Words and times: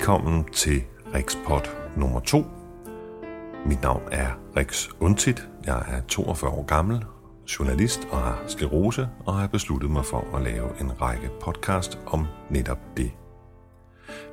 Velkommen 0.00 0.44
til 0.44 0.82
Rikspot 1.14 1.76
nummer 1.96 2.20
2. 2.20 2.44
Mit 3.66 3.82
navn 3.82 4.02
er 4.12 4.26
Rix 4.56 4.88
Untit. 5.00 5.48
Jeg 5.66 5.84
er 5.88 6.00
42 6.08 6.50
år 6.50 6.64
gammel, 6.64 7.04
journalist 7.58 8.08
og 8.10 8.18
har 8.18 8.42
sklerose, 8.46 9.08
og 9.26 9.34
har 9.34 9.46
besluttet 9.46 9.90
mig 9.90 10.04
for 10.04 10.36
at 10.36 10.42
lave 10.42 10.80
en 10.80 11.02
række 11.02 11.30
podcast 11.40 11.98
om 12.06 12.26
netop 12.50 12.78
det. 12.96 13.10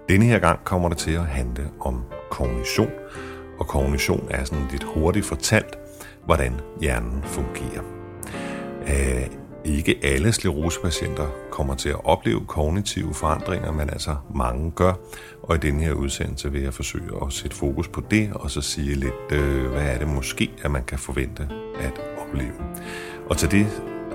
Denne 0.09 0.26
her 0.26 0.40
gang 0.40 0.59
kommer 0.64 0.90
det 0.90 0.98
til 0.98 1.12
at 1.12 1.26
handle 1.26 1.70
om 1.80 2.04
kognition, 2.30 2.91
og 3.59 3.68
kognition 3.68 4.27
er 4.30 4.44
sådan 4.44 4.68
lidt 4.72 4.84
hurtigt 4.84 5.26
fortalt, 5.26 5.77
hvordan 6.26 6.54
hjernen 6.81 7.23
fungerer. 7.23 7.84
Øh, 8.81 9.47
ikke 9.67 9.99
alle 10.03 10.34
sklerosepatienter 10.34 11.27
kommer 11.52 11.75
til 11.75 11.89
at 11.89 12.05
opleve 12.05 12.45
kognitive 12.45 13.13
forandringer, 13.13 13.71
men 13.71 13.89
altså 13.89 14.16
mange 14.35 14.71
gør. 14.71 14.94
Og 15.44 15.55
i 15.55 15.59
denne 15.59 15.84
her 15.84 15.94
udsendelse 15.94 16.52
vil 16.52 16.62
jeg 16.62 16.73
forsøge 16.73 17.09
at 17.25 17.34
sætte 17.34 17.55
fokus 17.55 17.88
på 17.88 18.02
det, 18.11 18.30
og 18.34 18.52
så 18.52 18.61
sige 18.61 18.95
lidt, 18.95 19.13
øh, 19.31 19.66
hvad 19.66 19.81
er 19.81 19.98
det 19.98 20.08
måske, 20.08 20.52
at 20.63 20.72
man 20.72 20.84
kan 20.84 20.99
forvente 20.99 21.49
at 21.80 22.02
opleve. 22.17 22.53
Og 23.30 23.38
til 23.38 23.52
det, 23.52 23.67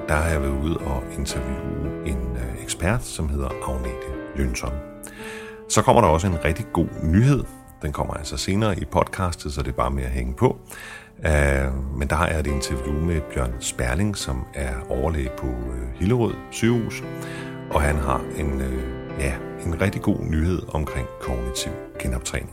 der 0.09 0.15
har 0.15 0.31
jeg 0.31 0.43
været 0.43 0.63
ude 0.63 0.77
og 0.77 1.03
interviewe 1.19 2.07
en 2.07 2.37
øh, 2.37 2.63
ekspert, 2.63 3.05
som 3.05 3.29
hedder 3.29 3.49
Agnete 3.69 4.39
Jønsson. 4.39 4.73
Så 5.69 5.83
kommer 5.83 6.03
der 6.03 6.09
også 6.09 6.27
en 6.27 6.45
rigtig 6.45 6.67
god 6.73 6.89
nyhed. 7.03 7.45
Den 7.83 7.93
kommer 7.93 8.15
altså 8.15 8.37
senere 8.37 8.79
i 8.79 8.85
podcastet, 8.85 9.53
så 9.53 9.63
det 9.63 9.69
er 9.69 9.73
bare 9.73 9.91
med 9.91 10.03
at 10.03 10.11
hænge 10.11 10.35
på. 10.35 10.59
Uh, 11.19 11.99
men 11.99 12.09
der 12.09 12.17
har 12.17 12.29
jeg 12.29 12.41
et 12.41 12.47
interview 12.47 12.93
med 12.93 13.21
Bjørn 13.35 13.55
Sperling, 13.61 14.17
som 14.17 14.45
er 14.55 14.75
overlæge 14.89 15.31
på 15.39 15.47
uh, 15.47 15.95
Hillerød 15.95 16.35
sygehus, 16.51 17.03
og 17.71 17.83
han 17.83 17.97
har 17.97 18.21
en, 18.39 18.53
uh, 18.53 19.21
ja, 19.21 19.35
en 19.67 19.81
rigtig 19.81 20.03
god 20.03 20.19
nyhed 20.21 20.63
omkring 20.69 21.07
kognitiv 21.21 21.73
genoptræning. 21.99 22.51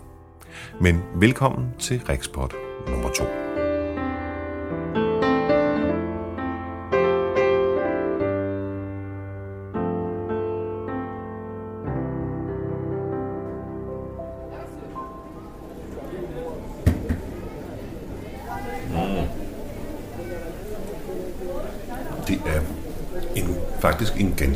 Men 0.81 1.02
velkommen 1.16 1.69
til 1.80 2.02
Rikspot 2.09 2.53
nummer 2.88 3.09
2. 3.09 3.48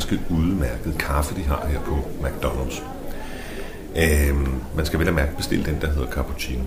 ganske 0.08 0.34
udmærket 0.34 0.98
kaffe, 0.98 1.34
de 1.34 1.42
har 1.42 1.66
her 1.66 1.80
på 1.80 1.98
McDonald's. 2.20 2.82
Øhm, 3.96 4.54
man 4.76 4.86
skal 4.86 4.98
vel 4.98 5.06
have 5.06 5.16
mærke 5.16 5.36
bestille 5.36 5.64
den, 5.64 5.78
der 5.80 5.90
hedder 5.90 6.10
cappuccino. 6.10 6.62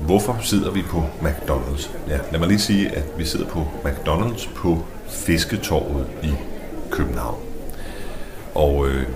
Hvorfor 0.00 0.38
sidder 0.42 0.70
vi 0.70 0.82
på 0.82 1.04
McDonald's? 1.22 1.90
Ja, 2.08 2.18
lad 2.32 2.38
mig 2.38 2.48
lige 2.48 2.58
sige, 2.58 2.88
at 2.90 3.04
vi 3.18 3.24
sidder 3.24 3.46
på 3.46 3.66
McDonald's 3.84 4.48
på 4.54 4.84
Fisketorvet 5.08 6.06
i 6.22 6.30
København. 6.90 7.40
Og 8.54 8.88
øh, 8.88 9.06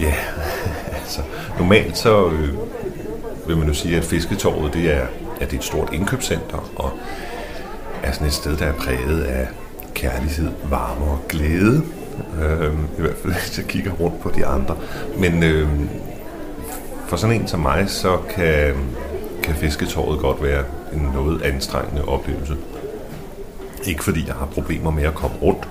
ja, 0.00 0.14
altså 1.00 1.20
normalt 1.58 1.98
så 1.98 2.26
øh, 2.26 2.48
vil 3.46 3.56
man 3.56 3.68
jo 3.68 3.74
sige, 3.74 3.96
at 3.96 4.04
Fisketorvet 4.04 4.74
det 4.74 4.94
er, 4.94 5.06
at 5.40 5.50
det 5.50 5.52
er 5.52 5.58
et 5.58 5.64
stort 5.64 5.92
indkøbscenter, 5.92 6.70
og 6.76 6.92
er 8.02 8.12
sådan 8.12 8.26
et 8.26 8.32
sted, 8.32 8.56
der 8.56 8.66
er 8.66 8.72
præget 8.72 9.22
af 9.22 9.48
kærlighed, 9.94 10.50
varme 10.70 11.04
og 11.04 11.20
glæde. 11.28 11.95
Øh, 12.42 12.72
I 12.98 13.00
hvert 13.00 13.16
fald, 13.22 13.32
hvis 13.42 13.58
jeg 13.58 13.66
kigger 13.66 13.92
rundt 13.92 14.20
på 14.20 14.30
de 14.36 14.46
andre. 14.46 14.76
Men 15.18 15.42
øh, 15.42 15.68
for 17.06 17.16
sådan 17.16 17.40
en 17.40 17.48
som 17.48 17.60
mig, 17.60 17.90
så 17.90 18.18
kan, 18.30 18.74
kan 19.42 19.54
fisketåret 19.54 20.20
godt 20.20 20.42
være 20.42 20.64
en 20.92 21.10
noget 21.14 21.42
anstrengende 21.42 22.04
oplevelse. 22.04 22.56
Ikke 23.84 24.04
fordi 24.04 24.26
jeg 24.26 24.34
har 24.34 24.46
problemer 24.46 24.90
med 24.90 25.02
at 25.02 25.14
komme 25.14 25.36
rundt 25.42 25.68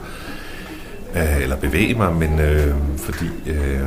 øh, 1.16 1.42
eller 1.42 1.56
bevæge 1.56 1.94
mig, 1.94 2.14
men 2.14 2.40
øh, 2.40 2.76
fordi 2.98 3.26
øh, 3.48 3.80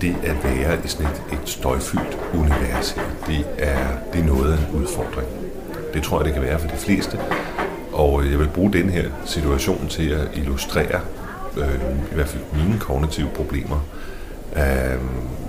det 0.00 0.16
at 0.22 0.36
være 0.44 0.78
i 0.84 0.88
sådan 0.88 1.06
et, 1.06 1.22
et 1.32 1.48
støjfyldt 1.48 2.18
univers 2.34 2.90
her, 2.90 3.02
det 3.26 3.46
er, 3.58 3.86
det 4.12 4.20
er 4.20 4.24
noget 4.24 4.52
af 4.52 4.58
en 4.58 4.80
udfordring. 4.80 5.28
Det 5.94 6.02
tror 6.02 6.18
jeg, 6.18 6.24
det 6.24 6.34
kan 6.34 6.42
være 6.42 6.58
for 6.58 6.68
de 6.68 6.76
fleste. 6.76 7.18
Og 7.92 8.22
øh, 8.22 8.30
jeg 8.30 8.38
vil 8.38 8.48
bruge 8.48 8.72
den 8.72 8.90
her 8.90 9.04
situation 9.24 9.88
til 9.88 10.10
at 10.10 10.28
illustrere 10.34 11.00
øh, 11.56 11.74
i 12.12 12.14
hvert 12.14 12.28
fald 12.28 12.42
mine 12.52 12.78
kognitive 12.78 13.28
problemer, 13.34 13.86
øh, 14.56 15.00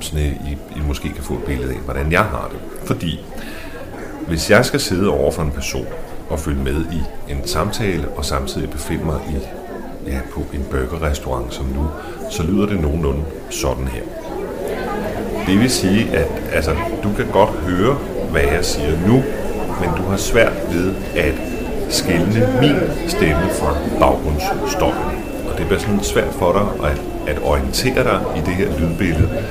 sådan 0.01 0.19
I, 0.19 0.57
I 0.75 0.81
måske 0.87 1.09
kan 1.09 1.23
få 1.23 1.33
et 1.33 1.43
billede 1.43 1.73
af, 1.73 1.79
hvordan 1.79 2.11
jeg 2.11 2.23
har 2.23 2.49
det. 2.51 2.59
Fordi 2.85 3.25
hvis 4.27 4.49
jeg 4.49 4.65
skal 4.65 4.79
sidde 4.79 5.09
over 5.09 5.31
for 5.31 5.41
en 5.41 5.51
person 5.51 5.87
og 6.29 6.39
følge 6.39 6.63
med 6.63 6.85
i 6.91 7.31
en 7.31 7.47
samtale, 7.47 8.07
og 8.09 8.25
samtidig 8.25 8.69
befinde 8.69 9.05
mig 9.05 9.19
i, 9.29 9.37
ja, 10.09 10.19
på 10.33 10.43
en 10.53 10.65
burgerrestaurant 10.71 11.53
som 11.53 11.65
nu, 11.65 11.87
så 12.31 12.43
lyder 12.43 12.65
det 12.65 12.81
nogenlunde 12.81 13.23
sådan 13.49 13.87
her. 13.87 14.03
Det 15.47 15.59
vil 15.59 15.69
sige, 15.69 16.17
at 16.17 16.27
altså, 16.53 16.75
du 17.03 17.13
kan 17.17 17.27
godt 17.31 17.49
høre, 17.49 17.97
hvad 18.31 18.41
jeg 18.41 18.65
siger 18.65 19.07
nu, 19.07 19.23
men 19.81 19.89
du 19.97 20.03
har 20.09 20.17
svært 20.17 20.53
ved 20.71 20.93
at 21.15 21.33
skille 21.89 22.49
min 22.61 22.75
stemme 23.09 23.49
fra 23.49 23.77
baggrundsstøjen. 23.99 25.32
Og 25.51 25.57
det 25.57 25.65
bliver 25.65 25.79
sådan 25.79 26.03
svært 26.03 26.33
for 26.33 26.51
dig 26.53 26.89
at, 26.89 27.01
at 27.27 27.43
orientere 27.43 28.03
dig 28.03 28.19
i 28.35 28.39
det 28.39 28.53
her 28.53 28.79
lydbillede 28.79 29.43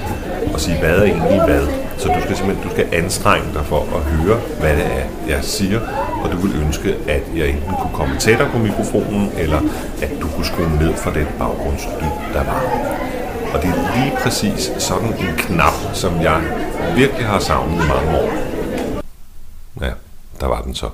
og 0.54 0.60
sige, 0.60 0.78
hvad 0.78 0.98
er 0.98 1.02
egentlig 1.02 1.44
hvad. 1.44 1.66
Så 1.98 2.08
du 2.08 2.20
skal 2.20 2.36
simpelthen 2.36 2.68
du 2.68 2.70
skal 2.74 2.88
anstrenge 2.92 3.54
dig 3.54 3.66
for 3.66 3.80
at 3.96 4.02
høre, 4.02 4.38
hvad 4.60 4.76
det 4.76 4.86
er, 4.86 5.04
jeg 5.28 5.44
siger, 5.44 5.80
og 6.24 6.32
du 6.32 6.36
vil 6.36 6.60
ønske, 6.66 6.96
at 7.08 7.22
jeg 7.36 7.48
enten 7.48 7.74
kunne 7.80 7.94
komme 7.94 8.18
tættere 8.18 8.50
på 8.50 8.58
mikrofonen, 8.58 9.32
eller 9.38 9.60
at 10.02 10.10
du 10.20 10.28
kunne 10.28 10.46
skrue 10.46 10.76
ned 10.80 10.94
for 10.94 11.10
den 11.10 11.26
baggrundslyd, 11.38 12.12
der 12.32 12.44
var. 12.44 12.62
Og 13.54 13.62
det 13.62 13.70
er 13.70 13.96
lige 13.96 14.16
præcis 14.22 14.72
sådan 14.78 15.08
en 15.08 15.36
knap, 15.36 15.72
som 15.92 16.20
jeg 16.20 16.42
virkelig 16.96 17.26
har 17.26 17.38
savnet 17.38 17.84
i 17.84 17.88
mange 17.88 18.18
år. 18.18 18.30
Ja, 19.80 19.90
der 20.40 20.46
var 20.46 20.62
den 20.62 20.74
så. 20.74 20.88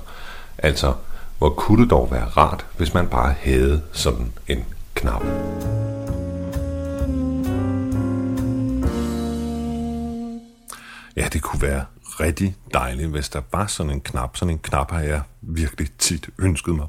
Altså, 0.57 0.93
hvor 1.37 1.49
kunne 1.49 1.83
det 1.83 1.91
dog 1.91 2.07
være 2.11 2.25
rart, 2.37 2.65
hvis 2.77 2.93
man 2.93 3.07
bare 3.07 3.33
havde 3.43 3.81
sådan 3.91 4.31
en 4.47 4.65
knap. 4.99 5.23
Ja, 11.15 11.27
det 11.33 11.41
kunne 11.41 11.61
være 11.61 11.85
rigtig 12.19 12.55
dejligt, 12.73 13.09
hvis 13.09 13.29
der 13.29 13.41
var 13.51 13.67
sådan 13.67 13.91
en 13.91 14.01
knap. 14.01 14.37
Sådan 14.37 14.53
en 14.53 14.59
knap 14.59 14.91
har 14.91 14.99
jeg 14.99 15.21
virkelig 15.41 15.87
tit 15.97 16.29
ønsket 16.39 16.75
mig. 16.75 16.87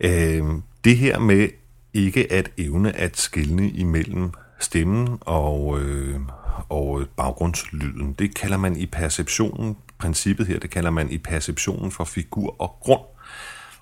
Øh, 0.00 0.44
det 0.84 0.96
her 0.96 1.18
med 1.18 1.48
ikke 1.94 2.32
at 2.32 2.50
evne 2.58 2.96
at 2.96 3.16
skille 3.16 3.70
imellem 3.70 4.32
stemmen 4.58 5.18
og, 5.20 5.80
øh, 5.80 6.20
og 6.68 7.04
baggrundslyden, 7.16 8.12
det 8.12 8.34
kalder 8.34 8.56
man 8.56 8.76
i 8.76 8.86
perceptionen, 8.86 9.76
princippet 9.98 10.46
her, 10.46 10.58
det 10.58 10.70
kalder 10.70 10.90
man 10.90 11.10
i 11.10 11.18
perceptionen 11.18 11.90
for 11.90 12.04
figur 12.04 12.56
og 12.58 12.76
grund. 12.80 13.02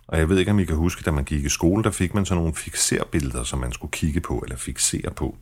Og 0.08 0.18
jeg 0.18 0.28
ved 0.28 0.38
ikke, 0.38 0.50
om 0.50 0.58
I 0.58 0.64
kan 0.64 0.76
huske, 0.76 1.02
da 1.02 1.10
man 1.10 1.24
gik 1.24 1.44
i 1.44 1.48
skole, 1.48 1.84
der 1.84 1.90
fik 1.90 2.14
man 2.14 2.24
sådan 2.24 2.38
nogle 2.38 2.54
fixerbilleder, 2.54 3.44
som 3.44 3.58
man 3.58 3.72
skulle 3.72 3.90
kigge 3.90 4.20
på 4.20 4.38
eller 4.38 4.56
fixere 4.56 5.10
på. 5.10 5.36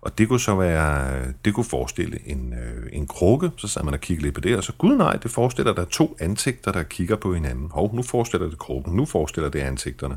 Og 0.00 0.18
det 0.18 0.28
kunne 0.28 0.40
så 0.40 0.54
være, 0.54 1.22
det 1.44 1.54
kunne 1.54 1.64
forestille 1.64 2.18
en, 2.26 2.52
øh, 2.52 2.86
en 2.92 3.06
krukke, 3.06 3.50
så 3.56 3.68
sad 3.68 3.82
man 3.82 3.94
og 3.94 4.00
kiggede 4.00 4.26
lidt 4.26 4.34
på 4.34 4.40
det, 4.40 4.56
og 4.56 4.64
så 4.64 4.72
gud 4.72 4.96
nej, 4.96 5.16
det 5.16 5.30
forestiller 5.30 5.74
der 5.74 5.84
to 5.84 6.16
ansigter, 6.20 6.72
der 6.72 6.82
kigger 6.82 7.16
på 7.16 7.34
hinanden. 7.34 7.70
Hov, 7.70 7.94
nu 7.94 8.02
forestiller 8.02 8.48
det 8.48 8.58
krukken, 8.58 8.96
nu 8.96 9.04
forestiller 9.04 9.50
det 9.50 9.60
ansigterne. 9.60 10.16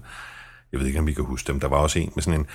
Jeg 0.72 0.80
ved 0.80 0.88
ikke, 0.88 1.00
om 1.00 1.08
I 1.08 1.14
kan 1.14 1.24
huske 1.24 1.48
dem. 1.52 1.60
Der 1.60 1.68
var 1.68 1.78
også 1.78 2.00
en 2.00 2.12
med 2.16 2.24
sådan 2.24 2.40
en, 2.40 2.48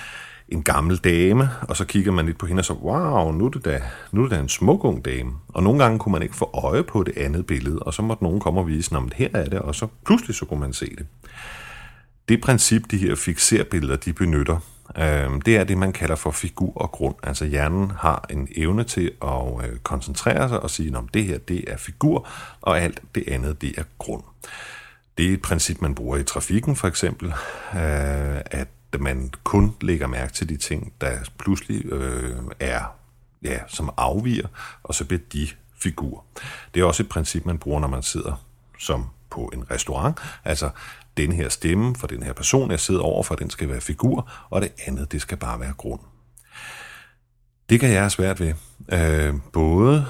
en 0.48 0.62
gammel 0.62 0.96
dame, 0.96 1.50
og 1.68 1.76
så 1.76 1.84
kigger 1.84 2.12
man 2.12 2.26
lidt 2.26 2.38
på 2.38 2.46
hende 2.46 2.60
og 2.60 2.64
så, 2.64 2.72
wow, 2.72 3.32
nu 3.32 3.46
er, 3.46 3.50
det 3.50 3.64
da, 3.64 3.82
nu 4.12 4.20
er 4.20 4.28
det 4.28 4.36
da 4.36 4.40
en 4.42 4.48
smuk 4.48 4.84
ung 4.84 5.04
dame. 5.04 5.32
Og 5.48 5.62
nogle 5.62 5.84
gange 5.84 5.98
kunne 5.98 6.12
man 6.12 6.22
ikke 6.22 6.36
få 6.36 6.50
øje 6.54 6.82
på 6.82 7.02
det 7.02 7.18
andet 7.18 7.46
billede, 7.46 7.78
og 7.78 7.94
så 7.94 8.02
måtte 8.02 8.24
nogen 8.24 8.40
komme 8.40 8.60
og 8.60 8.66
vise, 8.66 8.96
at 8.96 9.02
her 9.14 9.28
er 9.34 9.44
det, 9.44 9.58
og 9.58 9.74
så 9.74 9.86
pludselig 10.06 10.36
så 10.36 10.44
kunne 10.44 10.60
man 10.60 10.72
se 10.72 10.86
det. 10.98 11.06
Det 12.28 12.40
princip, 12.40 12.82
de 12.90 12.96
her 12.96 13.14
fixerbilleder, 13.14 13.96
de 13.96 14.12
benytter, 14.12 14.58
øh, 14.98 15.40
det 15.46 15.56
er 15.56 15.64
det, 15.64 15.78
man 15.78 15.92
kalder 15.92 16.16
for 16.16 16.30
figur 16.30 16.72
og 16.74 16.90
grund. 16.90 17.14
Altså 17.22 17.44
hjernen 17.44 17.90
har 17.98 18.26
en 18.30 18.48
evne 18.56 18.84
til 18.84 19.10
at 19.22 19.70
øh, 19.70 19.78
koncentrere 19.78 20.48
sig 20.48 20.60
og 20.60 20.70
sige, 20.70 20.96
at 20.96 21.04
det 21.14 21.24
her 21.24 21.38
det 21.38 21.64
er 21.66 21.76
figur, 21.76 22.28
og 22.60 22.80
alt 22.80 23.00
det 23.14 23.24
andet 23.28 23.62
det 23.62 23.78
er 23.78 23.84
grund. 23.98 24.22
Det 25.18 25.28
er 25.28 25.32
et 25.32 25.42
princip, 25.42 25.80
man 25.80 25.94
bruger 25.94 26.16
i 26.16 26.24
trafikken 26.24 26.76
for 26.76 26.88
eksempel, 26.88 27.28
øh, 27.74 28.40
at 28.46 28.68
man 29.00 29.32
kun 29.44 29.76
lægger 29.80 30.06
mærke 30.06 30.32
til 30.32 30.48
de 30.48 30.56
ting, 30.56 30.92
der 31.00 31.18
pludselig 31.38 31.86
øh, 31.86 32.36
er, 32.60 32.82
ja, 33.42 33.58
som 33.68 33.90
afviger, 33.96 34.48
og 34.82 34.94
så 34.94 35.04
bliver 35.04 35.22
de 35.32 35.48
figur. 35.78 36.24
Det 36.74 36.80
er 36.80 36.84
også 36.84 37.02
et 37.02 37.08
princip, 37.08 37.44
man 37.44 37.58
bruger, 37.58 37.80
når 37.80 37.88
man 37.88 38.02
sidder 38.02 38.44
som 38.78 39.06
på 39.30 39.50
en 39.52 39.70
restaurant. 39.70 40.18
Altså, 40.44 40.70
den 41.16 41.32
her 41.32 41.48
stemme 41.48 41.96
for 41.96 42.06
den 42.06 42.22
her 42.22 42.32
person, 42.32 42.70
jeg 42.70 42.80
sidder 42.80 43.00
overfor, 43.00 43.34
den 43.34 43.50
skal 43.50 43.68
være 43.68 43.80
figur, 43.80 44.30
og 44.50 44.60
det 44.60 44.72
andet, 44.86 45.12
det 45.12 45.20
skal 45.22 45.38
bare 45.38 45.60
være 45.60 45.72
grund. 45.72 46.00
Det 47.68 47.80
kan 47.80 47.90
jeg 47.90 48.00
have 48.00 48.10
svært 48.10 48.40
ved. 48.40 48.54
Øh, 48.92 49.34
både 49.52 50.06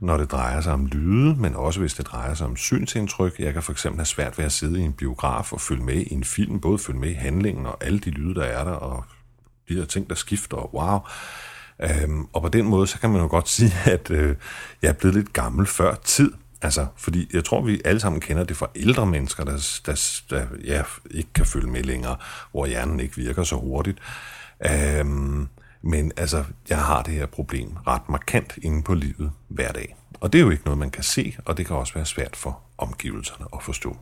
når 0.00 0.16
det 0.16 0.30
drejer 0.30 0.60
sig 0.60 0.72
om 0.72 0.86
lyde, 0.86 1.36
men 1.36 1.54
også 1.56 1.80
hvis 1.80 1.94
det 1.94 2.06
drejer 2.06 2.34
sig 2.34 2.46
om 2.46 2.56
synsindtryk. 2.56 3.38
Jeg 3.38 3.52
kan 3.52 3.62
for 3.62 3.72
eksempel 3.72 3.98
have 3.98 4.06
svært 4.06 4.38
ved 4.38 4.44
at 4.44 4.52
sidde 4.52 4.80
i 4.80 4.82
en 4.82 4.92
biograf 4.92 5.52
og 5.52 5.60
følge 5.60 5.82
med 5.82 5.94
i 5.94 6.14
en 6.14 6.24
film, 6.24 6.60
både 6.60 6.78
følge 6.78 7.00
med 7.00 7.10
i 7.10 7.14
handlingen 7.14 7.66
og 7.66 7.84
alle 7.84 7.98
de 7.98 8.10
lyde, 8.10 8.34
der 8.34 8.44
er 8.44 8.64
der, 8.64 8.72
og 8.72 9.04
de 9.68 9.76
der 9.76 9.84
ting, 9.84 10.08
der 10.08 10.14
skifter, 10.14 10.56
og 10.56 10.74
wow. 10.74 10.98
Øhm, 11.80 12.26
og 12.32 12.42
på 12.42 12.48
den 12.48 12.64
måde, 12.64 12.86
så 12.86 13.00
kan 13.00 13.10
man 13.10 13.20
jo 13.20 13.26
godt 13.26 13.48
sige, 13.56 13.72
at 13.84 14.10
øh, 14.10 14.36
jeg 14.82 14.88
er 14.88 14.92
blevet 14.92 15.14
lidt 15.14 15.32
gammel 15.32 15.66
før 15.66 15.94
tid. 15.94 16.32
Altså, 16.62 16.86
fordi 16.96 17.30
jeg 17.32 17.44
tror, 17.44 17.62
vi 17.62 17.80
alle 17.84 18.00
sammen 18.00 18.20
kender 18.20 18.44
det 18.44 18.56
fra 18.56 18.70
ældre 18.76 19.06
mennesker, 19.06 19.44
der, 19.44 19.80
der, 19.86 20.22
der 20.30 20.46
ja, 20.64 20.82
ikke 21.10 21.32
kan 21.34 21.46
følge 21.46 21.66
med 21.66 21.82
længere, 21.82 22.16
hvor 22.50 22.66
hjernen 22.66 23.00
ikke 23.00 23.16
virker 23.16 23.42
så 23.42 23.56
hurtigt. 23.56 23.98
Øhm, 24.66 25.48
men 25.86 26.12
altså, 26.16 26.44
jeg 26.68 26.78
har 26.78 27.02
det 27.02 27.14
her 27.14 27.26
problem 27.26 27.76
ret 27.86 28.08
markant 28.08 28.58
inde 28.62 28.82
på 28.82 28.94
livet 28.94 29.30
hver 29.48 29.72
dag. 29.72 29.96
Og 30.20 30.32
det 30.32 30.38
er 30.38 30.42
jo 30.42 30.50
ikke 30.50 30.64
noget, 30.64 30.78
man 30.78 30.90
kan 30.90 31.02
se, 31.02 31.36
og 31.44 31.56
det 31.56 31.66
kan 31.66 31.76
også 31.76 31.94
være 31.94 32.06
svært 32.06 32.36
for 32.36 32.60
omgivelserne 32.78 33.46
at 33.54 33.62
forstå. 33.62 33.96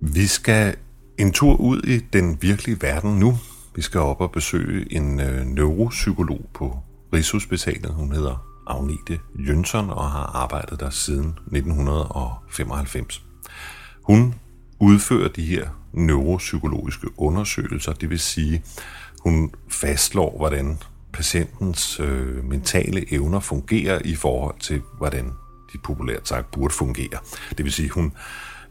Vi 0.00 0.26
skal 0.26 0.76
en 1.18 1.32
tur 1.32 1.56
ud 1.56 1.82
i 1.82 1.98
den 1.98 2.42
virkelige 2.42 2.82
verden 2.82 3.18
nu. 3.18 3.38
Vi 3.74 3.82
skal 3.82 4.00
op 4.00 4.20
og 4.20 4.32
besøge 4.32 4.92
en 4.92 5.20
øh, 5.20 5.46
neuropsykolog 5.46 6.50
på 6.54 6.78
Rigshospitalet. 7.12 7.94
Hun 7.94 8.12
hedder 8.12 8.62
Agnete 8.66 9.18
Jønsson 9.38 9.90
og 9.90 10.10
har 10.10 10.26
arbejdet 10.36 10.80
der 10.80 10.90
siden 10.90 11.28
1995. 11.28 13.24
Hun 14.02 14.34
udfører 14.80 15.28
de 15.28 15.46
her 15.46 15.68
neuropsykologiske 15.92 17.06
undersøgelser, 17.16 17.92
det 17.92 18.10
vil 18.10 18.20
sige, 18.20 18.62
hun 19.20 19.54
fastslår, 19.68 20.36
hvordan 20.36 20.78
patientens 21.12 22.00
øh, 22.00 22.44
mentale 22.44 23.14
evner 23.14 23.40
fungerer 23.40 24.00
i 24.04 24.14
forhold 24.14 24.58
til, 24.60 24.82
hvordan 24.98 25.24
de 25.72 25.78
populært 25.84 26.28
sagt 26.28 26.50
burde 26.50 26.74
fungere. 26.74 27.18
Det 27.56 27.64
vil 27.64 27.72
sige, 27.72 27.88
hun 27.88 28.12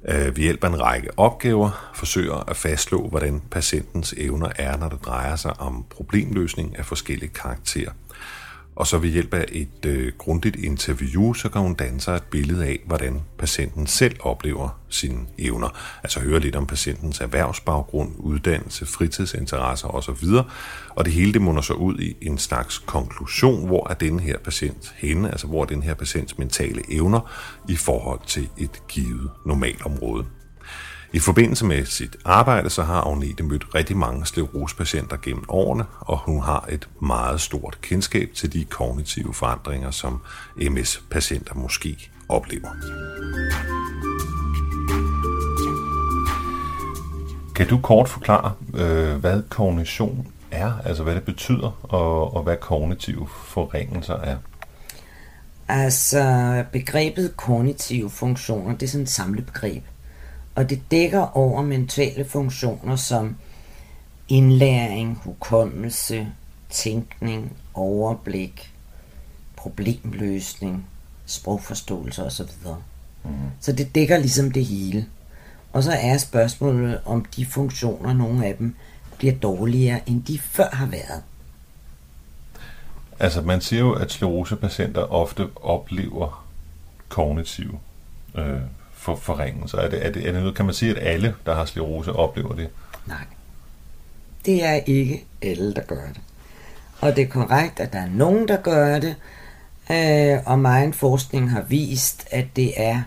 øh, 0.08 0.26
ved 0.26 0.44
hjælp 0.44 0.64
af 0.64 0.68
en 0.68 0.82
række 0.82 1.10
opgaver 1.18 1.92
forsøger 1.96 2.50
at 2.50 2.58
fastslå, 2.58 3.08
hvordan 3.08 3.42
patientens 3.52 4.14
evner 4.18 4.50
er, 4.56 4.78
når 4.78 4.90
det 4.90 5.06
drejer 5.06 5.36
sig 5.36 5.60
om 5.60 5.86
problemløsning 5.90 6.78
af 6.78 6.86
forskellige 6.86 7.32
karakterer. 7.34 7.92
Og 8.80 8.88
så 8.88 8.98
ved 8.98 9.10
hjælp 9.10 9.34
af 9.34 9.46
et 9.52 9.86
øh, 9.86 10.12
grundigt 10.18 10.56
interview, 10.56 11.34
så 11.34 11.50
kan 11.50 11.62
hun 11.62 11.74
danne 11.74 12.02
sig 12.02 12.16
et 12.16 12.24
billede 12.24 12.66
af, 12.66 12.80
hvordan 12.86 13.22
patienten 13.38 13.88
selv 13.88 14.16
oplever 14.20 14.80
sine 14.90 15.20
evner. 15.38 16.00
Altså 16.04 16.20
høre 16.20 16.40
lidt 16.40 16.56
om 16.56 16.68
patientens 16.68 17.20
erhvervsbaggrund, 17.22 18.12
uddannelse, 18.18 18.86
fritidsinteresser 18.86 19.88
osv. 19.88 20.28
Og 20.90 21.06
det 21.06 21.14
hele 21.14 21.34
det 21.34 21.42
munder 21.42 21.62
så 21.62 21.74
ud 21.74 22.00
i 22.00 22.16
en 22.22 22.38
slags 22.38 22.78
konklusion, 22.78 23.68
hvor 23.68 23.90
er 23.90 23.94
den 23.94 24.20
her 24.20 24.38
patient 24.38 24.94
henne, 24.98 25.32
altså 25.32 25.48
hvor 25.48 25.62
er 25.62 25.66
den 25.66 25.84
her 25.84 25.94
patients 25.94 26.38
mentale 26.38 26.82
evner 26.90 27.32
i 27.70 27.76
forhold 27.76 28.20
til 28.28 28.50
et 28.58 28.88
givet 28.88 29.32
normalområde. 29.46 30.26
I 31.14 31.20
forbindelse 31.20 31.66
med 31.66 31.86
sit 31.86 32.16
arbejde, 32.26 32.70
så 32.70 32.84
har 32.84 33.02
Agnete 33.02 33.44
mødt 33.44 33.76
rigtig 33.76 33.98
mange 33.98 34.26
sklerosepatienter 34.26 35.18
gennem 35.22 35.44
årene, 35.48 35.86
og 36.00 36.18
hun 36.18 36.42
har 36.42 36.66
et 36.72 36.90
meget 37.02 37.42
stort 37.42 37.78
kendskab 37.82 38.30
til 38.36 38.54
de 38.54 38.66
kognitive 38.66 39.34
forandringer, 39.34 39.92
som 39.92 40.22
MS-patienter 40.56 41.56
måske 41.56 42.10
oplever. 42.30 42.70
Kan 47.56 47.68
du 47.68 47.80
kort 47.84 48.10
forklare, 48.10 48.54
øh, 48.74 49.16
hvad 49.16 49.42
kognition 49.50 50.28
er, 50.52 50.74
altså 50.86 51.04
hvad 51.04 51.16
det 51.16 51.24
betyder, 51.24 51.80
og, 51.84 52.36
og 52.36 52.44
hvad 52.44 52.58
kognitive 52.58 53.28
forringelser 53.46 54.16
er? 54.16 54.38
Altså, 55.68 56.64
begrebet 56.72 57.38
kognitive 57.38 58.10
funktioner, 58.10 58.78
det 58.78 58.84
er 58.84 58.88
sådan 58.88 59.04
et 59.04 59.10
samlebegreb 59.10 59.84
og 60.60 60.70
det 60.70 60.82
dækker 60.92 61.38
over 61.38 61.62
mentale 61.62 62.26
funktioner 62.26 62.96
som 62.96 63.36
indlæring, 64.28 65.20
hukommelse, 65.24 66.28
tænkning, 66.70 67.58
overblik, 67.74 68.74
problemløsning, 69.56 70.86
sprogforståelse 71.26 72.24
osv. 72.24 72.46
Mm. 73.24 73.32
Så 73.60 73.72
det 73.72 73.96
dækker 73.96 74.18
ligesom 74.18 74.52
det 74.52 74.66
hele. 74.66 75.06
Og 75.74 75.84
så 75.84 75.92
er 75.92 76.18
spørgsmålet, 76.18 77.02
om 77.06 77.26
de 77.26 77.46
funktioner, 77.46 78.14
nogle 78.14 78.46
af 78.46 78.56
dem, 78.56 78.76
bliver 79.18 79.34
dårligere, 79.34 80.10
end 80.10 80.24
de 80.24 80.40
før 80.40 80.70
har 80.72 80.86
været. 80.86 81.24
Altså, 83.20 83.42
man 83.42 83.62
siger 83.62 83.80
jo, 83.80 83.94
at 83.94 84.12
sklerosepatienter 84.12 85.02
ofte 85.02 85.48
oplever 85.56 86.46
kognitive 87.10 87.80
øh, 88.36 88.62
for 89.00 89.16
forringelser? 89.16 89.78
Er 89.78 89.90
det, 89.90 90.06
er, 90.06 90.12
det, 90.12 90.28
er 90.28 90.32
det 90.32 90.42
noget, 90.42 90.56
kan 90.56 90.66
man 90.66 90.74
sige, 90.74 90.92
at 90.92 91.08
alle, 91.08 91.36
der 91.46 91.56
har 91.56 91.66
sklerose, 91.66 92.14
oplever 92.14 92.56
det? 92.56 92.70
Nej. 93.06 93.18
Det 94.46 94.66
er 94.66 94.74
ikke 94.74 95.26
alle, 95.42 95.74
der 95.74 95.82
gør 95.82 96.08
det. 96.08 96.22
Og 97.02 97.16
det 97.16 97.24
er 97.24 97.28
korrekt, 97.28 97.80
at 97.80 97.94
der 97.94 98.00
er 98.00 98.10
nogen, 98.10 98.48
der 98.48 98.58
gør 98.58 99.00
det, 99.00 99.16
øh, 99.92 100.38
og 100.46 100.60
meget 100.60 100.96
forskning 100.96 101.52
har 101.52 101.62
vist, 101.62 102.28
at 102.32 102.46
det 102.56 102.74
er 102.76 103.02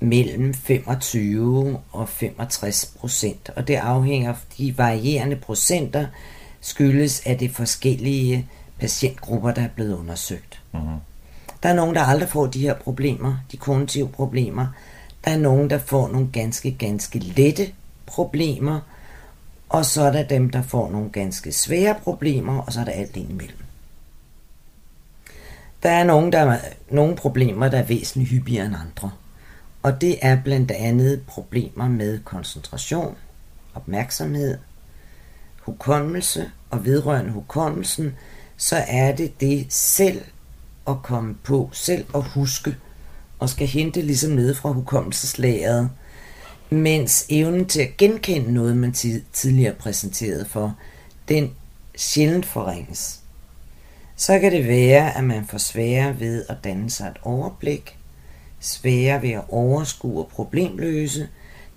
mellem 0.00 0.54
25 0.54 1.78
og 1.92 2.08
65 2.08 2.94
procent. 3.00 3.50
Og 3.56 3.68
det 3.68 3.74
afhænger 3.74 4.30
af 4.30 4.36
de 4.58 4.78
varierende 4.78 5.36
procenter, 5.36 6.06
skyldes 6.60 7.22
af 7.26 7.38
det 7.38 7.50
forskellige 7.50 8.48
patientgrupper, 8.78 9.50
der 9.50 9.62
er 9.62 9.68
blevet 9.74 9.96
undersøgt. 9.96 10.60
Mm-hmm. 10.72 10.96
Der 11.62 11.68
er 11.68 11.74
nogen, 11.74 11.94
der 11.94 12.02
aldrig 12.02 12.28
får 12.28 12.46
de 12.46 12.60
her 12.60 12.74
problemer, 12.74 13.36
de 13.52 13.56
kognitive 13.56 14.08
problemer, 14.08 14.66
der 15.24 15.30
er 15.30 15.38
nogen, 15.38 15.70
der 15.70 15.78
får 15.78 16.08
nogle 16.08 16.28
ganske, 16.32 16.70
ganske 16.70 17.18
lette 17.18 17.72
problemer, 18.06 18.80
og 19.68 19.84
så 19.84 20.02
er 20.02 20.12
der 20.12 20.22
dem, 20.22 20.50
der 20.50 20.62
får 20.62 20.90
nogle 20.90 21.10
ganske 21.10 21.52
svære 21.52 21.96
problemer, 22.02 22.58
og 22.62 22.72
så 22.72 22.80
er 22.80 22.84
der 22.84 22.92
alt 22.92 23.16
imellem. 23.16 23.58
Der 25.82 25.90
er 25.90 26.04
nogen, 26.04 26.32
der 26.32 26.38
er 26.38 26.58
nogle 26.90 27.16
problemer, 27.16 27.68
der 27.68 27.78
er 27.78 27.86
væsentligt 27.86 28.30
hyppigere 28.30 28.66
end 28.66 28.74
andre. 28.76 29.10
Og 29.82 30.00
det 30.00 30.18
er 30.22 30.42
blandt 30.44 30.70
andet 30.70 31.22
problemer 31.26 31.88
med 31.88 32.20
koncentration, 32.24 33.16
opmærksomhed, 33.74 34.58
hukommelse 35.60 36.50
og 36.70 36.84
vedrørende 36.84 37.30
hukommelsen, 37.30 38.14
så 38.56 38.76
er 38.88 39.16
det 39.16 39.40
det 39.40 39.66
selv 39.72 40.22
at 40.88 41.02
komme 41.02 41.34
på, 41.34 41.70
selv 41.72 42.04
at 42.14 42.22
huske, 42.22 42.76
og 43.40 43.48
skal 43.48 43.66
hente 43.66 44.02
ligesom 44.02 44.30
nede 44.30 44.54
fra 44.54 44.72
hukommelseslageret, 44.72 45.90
mens 46.70 47.26
evnen 47.28 47.66
til 47.66 47.80
at 47.80 47.96
genkende 47.96 48.52
noget, 48.52 48.76
man 48.76 48.92
tidligere 49.32 49.74
præsenteret 49.74 50.46
for, 50.46 50.76
den 51.28 51.50
sjældent 51.96 52.46
forringes. 52.46 53.20
Så 54.16 54.38
kan 54.38 54.52
det 54.52 54.66
være, 54.68 55.16
at 55.16 55.24
man 55.24 55.46
får 55.46 55.58
sværere 55.58 56.20
ved 56.20 56.44
at 56.48 56.56
danne 56.64 56.90
sig 56.90 57.06
et 57.06 57.18
overblik, 57.22 57.96
sværere 58.60 59.22
ved 59.22 59.30
at 59.30 59.44
overskue 59.48 60.20
og 60.24 60.28
problemløse, 60.28 61.28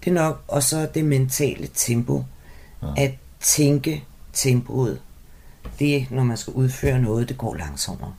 det 0.03 0.10
er 0.10 0.13
nok 0.13 0.43
også 0.48 0.88
det 0.93 1.05
mentale 1.05 1.70
tempo, 1.74 2.24
ja. 2.84 2.88
at 2.98 3.12
tænke 3.39 4.03
tempoet. 4.34 5.00
Det 5.79 6.08
når 6.12 6.24
man 6.24 6.38
skal 6.38 6.53
udføre 6.53 7.01
noget, 7.01 7.29
det 7.29 7.38
går 7.38 7.55
langsommere. 7.55 8.13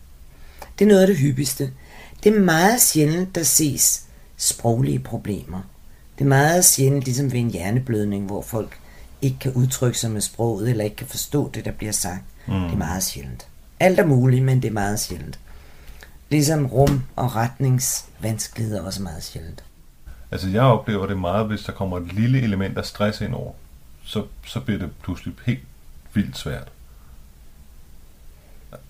Det 0.79 0.85
er 0.85 0.89
noget 0.89 1.01
af 1.01 1.07
det 1.07 1.17
hyppigste. 1.17 1.73
Det 2.25 2.37
er 2.37 2.41
meget 2.41 2.81
sjældent, 2.81 3.35
der 3.35 3.43
ses 3.43 4.05
sproglige 4.37 4.99
problemer. 4.99 5.61
Det 6.19 6.25
er 6.25 6.29
meget 6.29 6.65
sjældent, 6.65 7.05
ligesom 7.05 7.33
ved 7.33 7.41
en 7.41 7.51
hjerneblødning, 7.51 8.27
hvor 8.27 8.43
folk 8.43 8.79
ikke 9.23 9.39
kan 9.39 9.53
udtrykke 9.53 9.99
sig 9.99 10.11
med 10.11 10.21
sproget, 10.21 10.71
eller 10.71 10.85
ikke 10.85 10.97
kan 10.97 11.07
forstå 11.07 11.51
det, 11.55 11.65
der 11.65 11.73
bliver 11.73 11.93
sagt. 11.93 12.25
Mm. 12.47 12.55
Det 12.55 12.73
er 12.73 12.77
meget 12.77 13.03
sjældent. 13.03 13.47
Alt 13.81 14.01
er 14.01 14.07
muligt, 14.07 14.45
men 14.45 14.63
det 14.63 14.69
er 14.69 14.73
meget 14.73 15.01
sjældent. 15.01 15.39
Ligesom 16.31 16.67
rum- 16.67 17.03
og 17.17 17.37
retningsvanskeligheder 17.37 18.81
er 18.81 18.85
også 18.87 19.03
meget 19.03 19.23
sjældent. 19.23 19.65
Altså 20.31 20.49
jeg 20.49 20.63
oplever 20.63 21.07
det 21.07 21.19
meget, 21.19 21.47
hvis 21.47 21.63
der 21.63 21.73
kommer 21.73 21.99
et 21.99 22.13
lille 22.13 22.43
element 22.43 22.79
af 22.79 22.85
stress 22.85 23.21
ind 23.21 23.35
over, 23.35 23.53
så, 24.05 24.25
så 24.47 24.61
bliver 24.61 24.79
det 24.79 24.91
pludselig 25.03 25.35
helt 25.47 25.65
vildt 26.15 26.39
svært. 26.39 26.69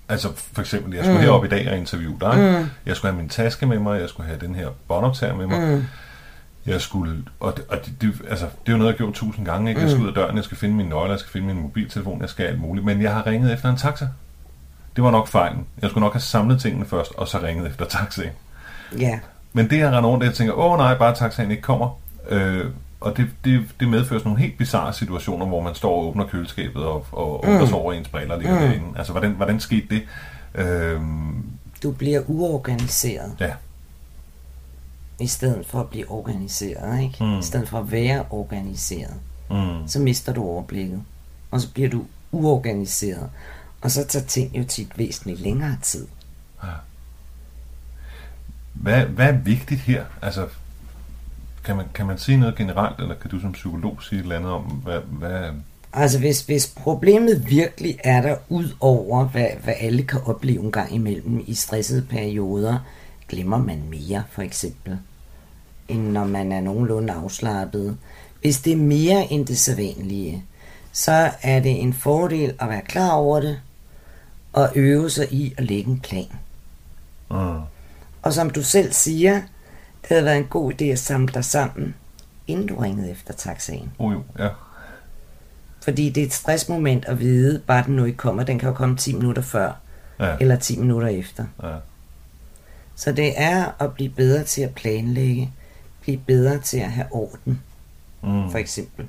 Altså 0.09 0.29
for 0.37 0.61
eksempel, 0.61 0.95
jeg 0.95 1.05
skulle 1.05 1.19
mm. 1.19 1.25
herop 1.25 1.45
i 1.45 1.49
dag 1.49 1.71
og 1.71 1.77
interviewe 1.77 2.17
dig. 2.21 2.37
Mm. 2.39 2.69
Jeg 2.87 2.97
skulle 2.97 3.13
have 3.13 3.21
min 3.21 3.29
taske 3.29 3.67
med 3.67 3.79
mig, 3.79 4.01
jeg 4.01 4.09
skulle 4.09 4.27
have 4.27 4.41
den 4.41 4.55
her 4.55 4.69
båndoptager 4.89 5.35
med 5.35 5.47
mig. 5.47 5.61
Mm. 5.61 5.85
Jeg 6.67 6.81
skulle, 6.81 7.25
og, 7.41 7.57
det, 7.57 7.65
og 7.69 7.79
det, 7.85 7.93
det, 8.01 8.13
altså, 8.31 8.45
det 8.45 8.69
er 8.69 8.73
jo 8.73 8.79
noget, 8.79 8.93
jeg 8.93 8.95
har 8.95 9.05
gjort 9.05 9.15
tusind 9.15 9.47
gange. 9.47 9.71
Ikke? 9.71 9.81
Jeg 9.81 9.91
skal 9.91 9.99
mm. 9.99 10.05
ud 10.05 10.09
af 10.09 10.15
døren, 10.15 10.37
jeg 10.37 10.45
skal 10.45 10.57
finde 10.57 10.75
min 10.75 10.87
nøgle, 10.87 11.11
jeg 11.11 11.21
skal 11.21 11.33
finde 11.33 11.47
min 11.47 11.63
mobiltelefon, 11.63 12.21
jeg 12.21 12.29
skal 12.29 12.47
alt 12.47 12.61
muligt. 12.61 12.87
Men 12.87 13.03
jeg 13.03 13.15
har 13.15 13.27
ringet 13.27 13.53
efter 13.53 13.71
en 13.71 13.77
taxa. 13.77 14.09
Det 14.97 15.05
var 15.05 15.11
nok 15.11 15.29
fejlen. 15.29 15.67
Jeg 15.83 15.91
skulle 15.91 16.03
nok 16.03 16.13
have 16.13 16.21
samlet 16.21 16.61
tingene 16.61 16.87
først, 16.87 17.13
og 17.17 17.29
så 17.29 17.39
ringet 17.43 17.67
efter 17.67 17.85
taxa. 17.85 18.23
Ja. 18.99 19.03
Yeah. 19.03 19.19
Men 19.53 19.71
det, 19.71 19.79
jeg 19.79 19.93
render 19.93 20.11
rundt, 20.11 20.25
jeg 20.25 20.35
tænker, 20.35 20.55
åh 20.55 20.79
nej, 20.79 20.99
bare 20.99 21.15
taxaen 21.15 21.51
ikke 21.51 21.63
kommer. 21.63 21.99
Øh, 22.29 22.65
og 23.05 23.17
det, 23.17 23.31
det, 23.45 23.65
det 23.81 23.89
medfører 23.89 24.21
sådan 24.21 24.29
nogle 24.29 24.43
helt 24.43 24.59
bizarre 24.59 24.93
situationer, 24.93 25.47
hvor 25.47 25.61
man 25.61 25.75
står 25.75 25.97
og 25.97 26.07
åbner 26.07 26.27
køleskabet 26.27 26.85
og, 26.85 27.07
og 27.13 27.45
undrer 27.45 27.67
sig 27.67 27.75
over 27.75 27.93
ens 27.93 28.09
briller 28.09 28.37
ligger 28.37 28.55
mm. 28.55 28.61
derinde. 28.61 28.99
Altså, 28.99 29.13
hvordan, 29.13 29.31
hvordan 29.31 29.61
skete 29.61 29.87
det? 29.91 30.03
Øhm, 30.55 31.45
Du 31.83 31.91
bliver 31.91 32.23
uorganiseret, 32.27 33.37
ja, 33.41 33.53
i 35.21 35.27
stedet 35.27 35.67
for 35.67 35.81
at 35.81 35.89
blive 35.89 36.11
organiseret, 36.11 37.03
ikke? 37.03 37.25
Mm. 37.25 37.39
I 37.39 37.43
stedet 37.43 37.69
for 37.69 37.79
at 37.79 37.93
være 37.93 38.25
organiseret, 38.31 39.15
mm, 39.51 39.89
så 39.89 39.99
mister 39.99 40.33
du 40.33 40.43
overblikket. 40.43 41.03
Og 41.51 41.61
så 41.61 41.73
bliver 41.73 41.89
du 41.89 42.05
uorganiseret. 42.33 43.31
Og 43.81 43.91
så 43.91 44.05
tager 44.07 44.25
ting 44.25 44.59
jo 44.59 44.65
tit 44.65 44.99
væsentligt 44.99 45.41
længere 45.41 45.77
tid. 45.83 46.07
hvad, 48.75 49.05
hvad 49.05 49.27
er 49.27 49.33
vigtigt 49.39 49.81
her? 49.81 50.05
Altså, 50.23 50.47
kan 51.65 51.77
man, 51.77 51.87
kan 51.95 52.07
man 52.07 52.19
sige 52.19 52.39
noget 52.39 52.57
generelt, 52.57 53.01
eller 53.01 53.15
kan 53.15 53.31
du 53.31 53.41
som 53.41 53.53
psykolog 53.53 54.03
sige 54.03 54.19
et 54.19 54.23
eller 54.23 54.37
andet 54.37 54.53
om, 54.53 54.63
hvad, 54.63 54.99
hvad 54.99 55.51
Altså 55.97 56.19
hvis, 56.19 56.41
hvis 56.41 56.67
problemet 56.77 57.51
virkelig 57.51 57.99
er 58.05 58.23
der 58.23 58.37
ud 58.49 58.69
over, 58.81 59.25
hvad, 59.25 59.49
hvad 59.65 59.75
alle 59.81 60.03
kan 60.03 60.21
opleve 60.27 60.63
en 60.63 60.73
gang 60.73 60.95
imellem 60.95 61.45
i 61.47 61.55
stressede 61.55 62.07
perioder, 62.11 62.79
glemmer 63.29 63.59
man 63.59 63.83
mere 63.91 64.25
for 64.31 64.43
eksempel, 64.43 64.99
end 65.89 66.03
når 66.03 66.25
man 66.25 66.53
er 66.53 66.61
nogenlunde 66.61 67.13
afslappet. 67.13 67.97
Hvis 68.41 68.61
det 68.61 68.73
er 68.73 68.77
mere 68.77 69.33
end 69.33 69.47
det 69.47 69.59
sædvanlige, 69.59 70.45
så 70.93 71.31
er 71.43 71.61
det 71.61 71.83
en 71.83 71.93
fordel 71.93 72.55
at 72.61 72.69
være 72.69 72.83
klar 72.83 73.11
over 73.11 73.41
det, 73.41 73.61
og 74.53 74.71
øve 74.75 75.11
sig 75.11 75.33
i 75.33 75.55
at 75.57 75.65
lægge 75.65 75.91
en 75.91 76.01
plan. 76.01 76.33
mm, 77.31 77.61
Og 78.23 78.33
som 78.33 78.51
du 78.51 78.63
selv 78.63 78.93
siger, 78.93 79.43
det 80.09 80.09
havde 80.09 80.25
været 80.25 80.37
en 80.39 80.45
god 80.45 80.73
idé 80.73 80.85
at 80.85 80.99
samle 80.99 81.29
dig 81.35 81.45
sammen, 81.45 81.95
inden 82.47 82.67
du 82.67 82.75
ringede 82.77 83.11
efter 83.11 83.33
taxaen. 83.35 83.91
oh, 83.99 84.13
jo, 84.13 84.23
ja, 84.39 84.49
Fordi 85.85 86.11
det 86.11 86.23
er 86.23 86.27
et 86.27 86.33
stressmoment 86.33 87.05
at 87.05 87.21
vide, 87.21 87.59
bare 87.67 87.85
den 87.87 87.97
nu 87.97 88.05
ikke 88.05 88.17
kommer. 88.19 88.43
Den 88.43 88.59
kan 88.59 88.69
jo 88.69 88.75
komme 88.75 88.97
10 88.97 89.13
minutter 89.15 89.43
før, 89.43 89.73
ja, 90.21 90.37
eller 90.41 90.57
10 90.57 90.79
minutter 90.79 91.09
efter. 91.09 91.45
ja, 91.63 91.75
Så 92.97 93.13
det 93.13 93.33
er 93.37 93.83
at 93.83 93.93
blive 93.95 94.11
bedre 94.11 94.45
til 94.45 94.63
at 94.63 94.75
planlægge, 94.75 95.51
blive 96.01 96.19
bedre 96.27 96.59
til 96.59 96.79
at 96.79 96.93
have 96.93 97.07
orden, 97.11 97.61
mm, 98.23 98.51
for 98.51 98.59
eksempel. 98.59 99.09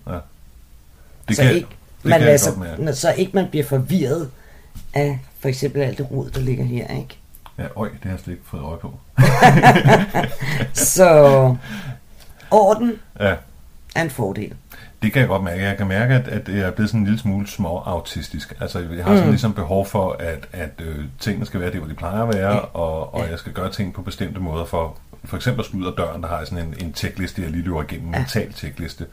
det 1.28 1.36
så, 1.36 1.42
kan, 1.42 1.56
ikke, 1.56 1.68
det 2.04 2.10
man 2.10 2.20
kan 2.20 2.28
lader 2.28 2.58
mærke. 2.78 2.94
så 2.96 3.14
ikke 3.14 3.32
man 3.34 3.50
bliver 3.50 3.66
forvirret 3.66 4.32
af 4.94 5.20
for 5.40 5.48
eksempel 5.48 5.82
alt 5.82 5.98
det 5.98 6.12
rod, 6.12 6.30
der 6.30 6.40
ligger 6.40 6.64
her. 6.66 6.88
Ikke? 6.98 7.18
Ja, 7.58 7.64
øj, 7.76 7.90
det 7.90 7.98
har 8.04 8.10
jeg 8.10 8.20
slet 8.20 8.34
ikke 8.34 8.46
fået 8.48 8.62
øje 8.64 8.78
på. 8.78 9.00
Så 10.74 11.10
orden 12.52 12.94
Ja, 13.20 13.36
er 13.96 14.02
en 14.02 14.10
fordel. 14.10 14.54
det 15.02 15.12
kan 15.14 15.20
jeg 15.20 15.28
godt 15.30 15.44
mærke. 15.44 15.64
Jeg 15.64 15.78
kan 15.78 15.88
mærke, 15.88 16.14
at, 16.14 16.28
at 16.28 16.48
jeg 16.50 16.60
er 16.60 16.72
blevet 16.72 16.90
sådan 16.90 17.00
en 17.00 17.06
lille 17.06 17.20
smule 17.20 17.48
små-autistisk. 17.48 18.54
Altså, 18.62 18.80
jeg 18.80 19.04
har 19.06 19.12
sådan 19.12 19.24
Mm. 19.24 19.30
ligesom 19.30 19.54
behov 19.54 19.86
for, 19.86 20.16
at, 20.20 20.48
at 20.54 20.70
øh, 20.82 21.06
tingene 21.20 21.46
skal 21.46 21.60
være 21.60 21.72
det, 21.72 21.80
hvor 21.80 21.88
de 21.88 21.94
plejer 21.94 22.22
at 22.24 22.36
være, 22.36 22.52
Ja. 22.54 22.58
og, 22.58 23.14
og 23.14 23.24
Ja. 23.26 23.30
jeg 23.30 23.40
skal 23.40 23.54
gøre 23.54 23.72
ting 23.72 23.94
på 23.94 24.02
bestemte 24.02 24.40
måder 24.40 24.66
for... 24.66 24.98
For 25.26 25.36
eksempel 25.38 25.86
af 25.88 25.94
døren, 25.98 26.22
der 26.22 26.28
har 26.28 26.38
jeg 26.38 26.48
sådan 26.48 26.66
en, 26.66 26.76
en 26.88 26.94
checkliste, 26.94 27.42
jeg 27.42 27.52
lige 27.52 27.64
løber 27.64 27.84
igennem, 27.84 28.08
en 28.08 28.14
Ja. 28.14 28.20
mental 28.20 28.54
checkliste. 28.54 29.06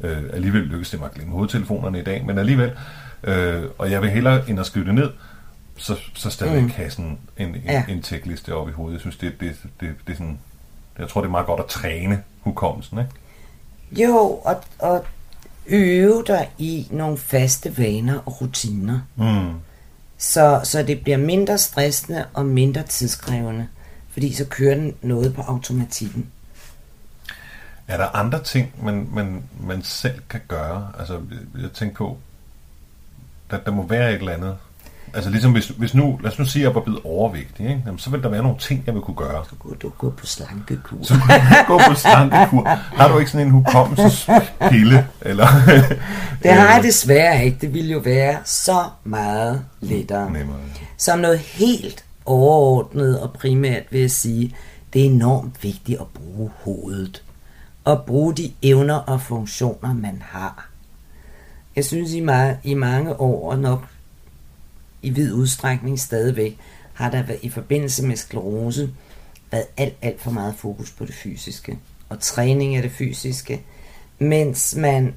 Øh, 0.00 0.18
alligevel 0.32 0.62
lykkes 0.62 0.90
det 0.90 1.00
mig 1.00 1.06
at 1.08 1.14
glemme 1.14 1.32
hovedtelefonerne 1.32 1.98
i 2.00 2.02
dag, 2.04 2.24
men 2.26 2.38
alligevel. 2.38 2.72
Øh, 3.24 3.62
og 3.78 3.90
jeg 3.90 4.02
vil 4.02 4.10
hellere, 4.10 4.50
end 4.50 4.60
at 4.60 4.66
skrive 4.66 4.86
det 4.86 4.94
ned, 4.94 5.10
så, 5.76 5.96
så 6.14 6.30
stadigvæk 6.30 6.62
Mm. 6.62 6.70
have 6.70 6.90
sådan 6.90 7.18
en, 7.36 7.48
en, 7.48 7.56
Ja. 7.64 7.84
en 7.88 8.02
checkliste 8.02 8.54
op 8.54 8.68
i 8.68 8.72
hovedet. 8.72 8.92
Jeg 8.94 9.00
synes, 9.00 9.16
det, 9.16 9.40
det, 9.40 9.56
det, 9.80 9.94
det 10.06 10.12
er 10.12 10.16
sådan... 10.16 10.38
Jeg 10.98 11.08
tror, 11.08 11.20
det 11.20 11.26
er 11.28 11.30
meget 11.30 11.46
godt 11.46 11.60
at 11.60 11.66
træne 11.66 12.22
hukommelsen, 12.40 12.98
ikke? 12.98 13.10
Jo, 14.04 14.18
og, 14.44 14.64
og 14.78 15.04
øve 15.66 16.24
dig 16.26 16.50
i 16.58 16.88
nogle 16.90 17.18
faste 17.18 17.78
vaner 17.78 18.18
og 18.26 18.40
rutiner. 18.40 19.00
Mm. 19.16 19.54
Så, 20.18 20.60
så 20.64 20.82
det 20.82 21.00
bliver 21.02 21.18
mindre 21.18 21.58
stressende 21.58 22.26
og 22.34 22.46
mindre 22.46 22.82
tidskrævende. 22.82 23.68
Fordi 24.10 24.34
så 24.34 24.44
kører 24.44 24.74
den 24.74 24.94
noget 25.02 25.34
på 25.34 25.42
automatikken. 25.42 26.26
Er 27.88 27.96
der 27.96 28.16
andre 28.16 28.42
ting, 28.42 28.74
man, 28.82 29.08
man, 29.12 29.42
man 29.60 29.82
selv 29.82 30.20
kan 30.28 30.40
gøre? 30.48 30.92
Altså, 30.98 31.20
jeg 31.62 31.72
tænker 31.72 31.96
på, 31.96 32.18
der, 33.50 33.58
der 33.60 33.70
må 33.70 33.86
være 33.86 34.10
et 34.12 34.18
eller 34.18 34.32
andet. 34.32 34.56
Altså 35.14 35.30
ligesom 35.30 35.52
hvis, 35.52 35.68
hvis 35.68 35.94
nu, 35.94 36.18
lad 36.22 36.32
os 36.32 36.38
nu 36.38 36.44
sige, 36.44 36.62
at 36.62 36.66
jeg 36.68 36.74
var 36.74 36.80
blevet 36.80 37.00
overvægtig, 37.04 37.66
ikke? 37.68 37.82
Jamen, 37.86 37.98
så 37.98 38.10
vil 38.10 38.22
der 38.22 38.28
være 38.28 38.42
nogle 38.42 38.58
ting, 38.58 38.82
jeg 38.86 38.94
vil 38.94 39.02
kunne 39.02 39.16
gøre. 39.16 39.44
Så 39.44 39.54
går 39.58 39.74
du 39.82 39.88
gå 39.98 40.10
på 40.10 40.26
slankekur. 40.26 40.96
Så 41.02 41.14
kunne 41.14 41.66
gå 41.66 41.78
på 41.88 41.94
slankekur. 41.94 42.64
Har 42.68 43.12
du 43.12 43.18
ikke 43.18 43.30
sådan 43.30 43.46
en 43.46 43.52
hukommelsespille? 43.52 45.06
Eller, 45.20 45.46
Det 46.42 46.52
har 46.52 46.74
jeg 46.74 46.80
desværre 46.82 47.44
ikke. 47.44 47.58
Det 47.60 47.74
ville 47.74 47.92
jo 47.92 47.98
være 47.98 48.36
så 48.44 48.84
meget 49.04 49.64
lettere. 49.80 50.32
Nemmere. 50.32 50.56
Som 50.98 51.18
noget 51.18 51.38
helt 51.38 52.04
overordnet 52.24 53.20
og 53.20 53.32
primært 53.32 53.82
vil 53.90 54.00
jeg 54.00 54.10
sige, 54.10 54.54
det 54.92 55.00
er 55.02 55.06
enormt 55.06 55.62
vigtigt 55.62 56.00
at 56.00 56.06
bruge 56.06 56.50
hovedet. 56.64 57.22
Og 57.84 58.04
bruge 58.06 58.34
de 58.34 58.52
evner 58.62 58.94
og 58.94 59.20
funktioner, 59.20 59.94
man 59.94 60.22
har. 60.28 60.68
Jeg 61.76 61.84
synes 61.84 62.12
i, 62.12 62.20
ma- 62.24 62.56
i 62.64 62.74
mange 62.74 63.20
år, 63.20 63.50
og 63.50 63.58
nok 63.58 63.84
i 65.06 65.10
vid 65.10 65.32
udstrækning 65.32 66.00
stadigvæk, 66.00 66.58
har 66.92 67.10
der 67.10 67.22
været, 67.22 67.38
i 67.42 67.48
forbindelse 67.48 68.06
med 68.06 68.16
sklerose 68.16 68.90
været 69.50 69.64
alt, 69.76 69.94
alt 70.02 70.20
for 70.20 70.30
meget 70.30 70.54
fokus 70.58 70.90
på 70.90 71.04
det 71.04 71.14
fysiske. 71.14 71.78
Og 72.08 72.20
træning 72.20 72.76
af 72.76 72.82
det 72.82 72.92
fysiske. 72.92 73.62
Mens 74.18 74.74
man 74.78 75.14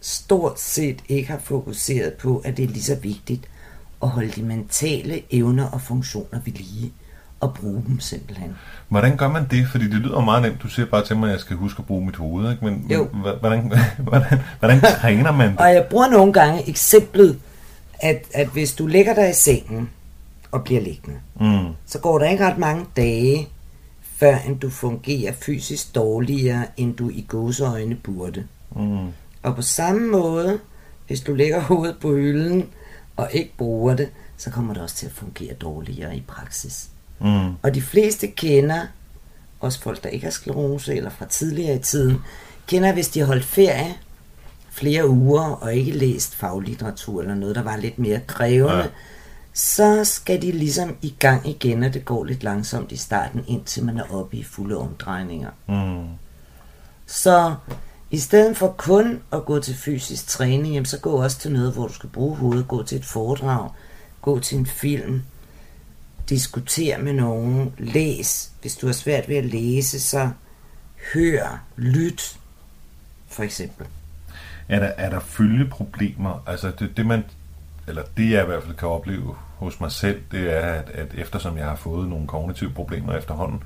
stort 0.00 0.60
set 0.60 1.02
ikke 1.08 1.30
har 1.30 1.38
fokuseret 1.38 2.12
på, 2.12 2.42
at 2.44 2.56
det 2.56 2.64
er 2.64 2.68
lige 2.68 2.82
så 2.82 2.94
vigtigt 2.94 3.44
at 4.02 4.08
holde 4.08 4.30
de 4.30 4.42
mentale 4.42 5.22
evner 5.30 5.66
og 5.70 5.80
funktioner 5.80 6.40
ved 6.44 6.52
lige 6.52 6.92
og 7.40 7.54
bruge 7.54 7.82
dem 7.86 8.00
simpelthen. 8.00 8.56
Hvordan 8.88 9.16
gør 9.16 9.28
man 9.28 9.46
det? 9.50 9.68
Fordi 9.68 9.84
det 9.84 9.94
lyder 9.94 10.20
meget 10.20 10.42
nemt. 10.42 10.62
Du 10.62 10.68
siger 10.68 10.86
bare 10.86 11.04
til 11.04 11.16
mig, 11.16 11.26
at 11.26 11.32
jeg 11.32 11.40
skal 11.40 11.56
huske 11.56 11.78
at 11.78 11.86
bruge 11.86 12.06
mit 12.06 12.16
hoved. 12.16 12.50
Ikke? 12.50 12.64
Men, 12.64 12.86
Jo. 12.90 13.08
men 13.12 13.22
hvordan, 13.40 13.72
hvordan, 14.08 14.38
hvordan 14.58 14.80
træner 14.80 15.32
man 15.32 15.50
det? 15.50 15.58
Og 15.58 15.74
jeg 15.74 15.86
bruger 15.90 16.08
nogle 16.08 16.32
gange 16.32 16.68
eksemplet, 16.68 17.38
at, 18.00 18.24
at 18.34 18.48
hvis 18.48 18.74
du 18.74 18.86
lægger 18.86 19.14
dig 19.14 19.30
i 19.30 19.34
sengen 19.34 19.90
og 20.50 20.64
bliver 20.64 20.80
liggende, 20.80 21.20
Mm. 21.40 21.74
så 21.86 21.98
går 21.98 22.18
der 22.18 22.30
ikke 22.30 22.44
ret 22.46 22.58
mange 22.58 22.86
dage, 22.96 23.48
før 24.16 24.36
end 24.38 24.60
du 24.60 24.70
fungerer 24.70 25.32
fysisk 25.32 25.94
dårligere, 25.94 26.66
end 26.76 26.96
du 26.96 27.08
i 27.10 27.24
gåseøjne 27.28 27.94
burde. 27.94 28.46
Mm. 28.76 29.06
Og 29.42 29.56
på 29.56 29.62
samme 29.62 30.08
måde, 30.08 30.58
hvis 31.06 31.20
du 31.20 31.34
lægger 31.34 31.60
hovedet 31.60 31.96
på 32.00 32.14
hylden 32.14 32.68
og 33.16 33.28
ikke 33.32 33.52
bruger 33.58 33.94
det, 33.96 34.08
så 34.36 34.50
kommer 34.50 34.74
det 34.74 34.82
også 34.82 34.96
til 34.96 35.06
at 35.06 35.12
fungere 35.12 35.54
dårligere 35.54 36.16
i 36.16 36.22
praksis. 36.26 36.88
Mm. 37.20 37.50
Og 37.62 37.74
de 37.74 37.82
fleste 37.82 38.26
kender, 38.26 38.80
også 39.60 39.80
folk, 39.80 40.02
der 40.02 40.08
ikke 40.08 40.24
har 40.24 40.30
sklerose 40.30 40.94
eller 40.96 41.10
fra 41.10 41.26
tidligere 41.26 41.76
i 41.76 41.78
tiden, 41.78 42.18
kender, 42.66 42.92
hvis 42.92 43.08
de 43.08 43.18
har 43.20 43.26
holdt 43.26 43.44
ferie 43.44 43.94
flere 44.76 45.08
uger 45.08 45.42
og 45.42 45.74
ikke 45.74 45.92
læst 45.92 46.34
faglitteratur 46.36 47.20
eller 47.20 47.34
noget, 47.34 47.56
der 47.56 47.62
var 47.62 47.76
lidt 47.76 47.98
mere 47.98 48.20
krævende, 48.26 48.76
Ja. 48.78 48.86
så 49.52 50.04
skal 50.04 50.42
de 50.42 50.52
ligesom 50.52 50.96
i 51.02 51.14
gang 51.18 51.48
igen, 51.48 51.82
og 51.82 51.94
det 51.94 52.04
går 52.04 52.24
lidt 52.24 52.42
langsomt 52.42 52.92
i 52.92 52.96
starten, 52.96 53.44
indtil 53.48 53.84
man 53.84 53.98
er 53.98 54.14
oppe 54.14 54.36
i 54.36 54.42
fulde 54.42 54.76
omdrejninger. 54.76 55.50
Mm. 55.68 56.06
Så 57.06 57.54
i 58.10 58.18
stedet 58.18 58.56
for 58.56 58.74
kun 58.78 59.20
at 59.32 59.44
gå 59.44 59.60
til 59.60 59.74
fysisk 59.74 60.26
træning, 60.26 60.74
jamen, 60.74 60.86
så 60.86 60.98
gå 60.98 61.22
også 61.22 61.38
til 61.38 61.52
noget, 61.52 61.72
hvor 61.72 61.86
du 61.86 61.92
skal 61.92 62.08
bruge 62.08 62.36
hovedet. 62.36 62.68
Gå 62.68 62.82
til 62.82 62.98
et 62.98 63.04
foredrag, 63.04 63.70
gå 64.22 64.38
til 64.40 64.58
en 64.58 64.66
film, 64.66 65.22
diskuter 66.28 66.98
med 66.98 67.12
nogen, 67.12 67.74
læs. 67.78 68.50
Hvis 68.60 68.76
du 68.76 68.86
har 68.86 68.92
svært 68.94 69.28
ved 69.28 69.36
at 69.36 69.44
læse, 69.44 70.00
så 70.00 70.30
hør, 71.14 71.64
lyt, 71.76 72.38
for 73.28 73.42
eksempel. 73.42 73.86
Er 74.68 74.80
der, 74.80 74.86
er 74.96 75.10
der 75.10 75.20
følgeproblemer? 75.20 76.42
Altså 76.46 76.72
det, 76.78 76.96
det 76.96 77.06
man, 77.06 77.24
eller 77.88 78.02
det 78.16 78.30
jeg 78.30 78.42
i 78.42 78.46
hvert 78.46 78.62
fald 78.62 78.76
kan 78.76 78.88
opleve 78.88 79.34
hos 79.56 79.80
mig 79.80 79.92
selv, 79.92 80.20
det 80.32 80.56
er, 80.56 80.60
at, 80.60 80.90
at 80.90 81.06
eftersom 81.14 81.58
jeg 81.58 81.66
har 81.66 81.76
fået 81.76 82.08
nogle 82.08 82.26
kognitive 82.26 82.70
problemer 82.70 83.12
efterhånden, 83.12 83.62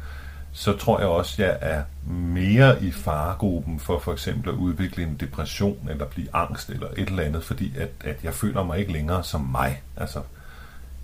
så 0.53 0.77
tror 0.77 0.99
jeg 0.99 1.09
også, 1.09 1.43
at 1.43 1.49
jeg 1.49 1.59
er 1.61 1.83
mere 2.13 2.85
i 2.85 2.91
faregruppen 2.91 3.81
for 3.81 3.99
for 3.99 4.13
eksempel 4.13 4.49
at 4.49 4.55
udvikle 4.55 5.03
en 5.03 5.17
depression, 5.21 5.89
eller 5.91 6.07
blive 6.07 6.29
angst, 6.33 6.71
eller 6.71 6.87
et 6.97 7.09
eller 7.09 7.23
andet, 7.23 7.45
fordi 7.45 7.73
at, 7.79 7.91
at 8.05 8.25
jeg 8.25 8.35
føler 8.35 8.65
mig 8.65 8.79
ikke 8.79 8.93
længere 8.93 9.25
som 9.25 9.41
mig. 9.41 9.83
Altså, 9.97 10.21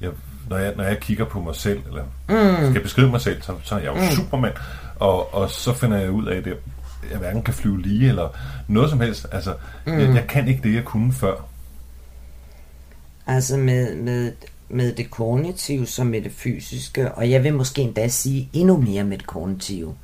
jeg, 0.01 0.11
når, 0.49 0.57
jeg, 0.57 0.75
når 0.77 0.85
jeg 0.85 1.01
kigger 1.01 1.25
på 1.25 1.41
mig 1.41 1.55
selv, 1.55 1.83
eller 1.87 2.03
mm. 2.29 2.71
skal 2.71 2.83
beskrive 2.83 3.11
mig 3.11 3.21
selv, 3.21 3.43
så, 3.43 3.55
så 3.63 3.75
er 3.75 3.79
jeg 3.79 3.89
jo 3.89 3.95
mm. 3.95 4.11
supermand, 4.11 4.55
og, 4.97 5.35
og 5.35 5.51
så 5.51 5.73
finder 5.73 5.99
jeg 5.99 6.11
ud 6.11 6.27
af, 6.27 6.37
at 6.37 6.47
jeg, 7.11 7.19
hverken 7.19 7.43
kan 7.43 7.55
flyve 7.55 7.83
lige, 7.83 8.09
eller 8.09 8.29
noget 8.69 8.91
som 8.91 9.01
helst. 9.01 9.27
Altså, 9.33 9.55
mm. 9.87 9.93
jeg, 9.93 10.15
jeg 10.15 10.27
kan 10.29 10.49
ikke 10.49 10.63
det, 10.63 10.75
jeg 10.75 10.85
kunne 10.85 11.13
før. 11.13 11.35
Altså 13.27 13.57
med, 13.57 13.95
med, 13.95 14.33
med 14.69 14.93
det 14.93 15.11
kognitive 15.11 15.87
som 15.87 16.07
med 16.07 16.23
det 16.23 16.33
fysiske, 16.33 17.13
og 17.13 17.31
jeg 17.31 17.45
vil 17.45 17.55
måske 17.55 17.83
endda 17.83 18.09
sige 18.09 18.49
endnu 18.53 18.77
mere 18.77 19.05
med 19.05 19.19
det 19.19 19.27
kognitive. 19.27 19.95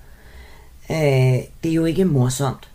Øh, 0.90 0.96
det 1.62 1.70
er 1.70 1.74
jo 1.74 1.84
ikke 1.84 2.04
morsomt 2.04 2.70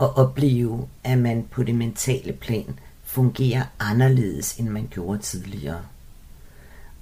at 0.00 0.16
opleve, 0.16 0.88
at 1.04 1.18
man 1.18 1.44
på 1.50 1.62
det 1.62 1.74
mentale 1.74 2.32
plan 2.32 2.78
fungerer 3.04 3.62
anderledes, 3.80 4.54
end 4.54 4.68
man 4.68 4.88
gjorde 4.90 5.18
tidligere. 5.18 5.80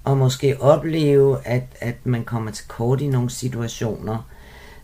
Og 0.03 0.17
måske 0.17 0.61
opleve, 0.61 1.47
at, 1.47 1.63
at 1.79 2.05
man 2.05 2.23
kommer 2.23 2.51
til 2.51 2.67
kort 2.67 3.01
i 3.01 3.07
nogle 3.07 3.29
situationer, 3.29 4.27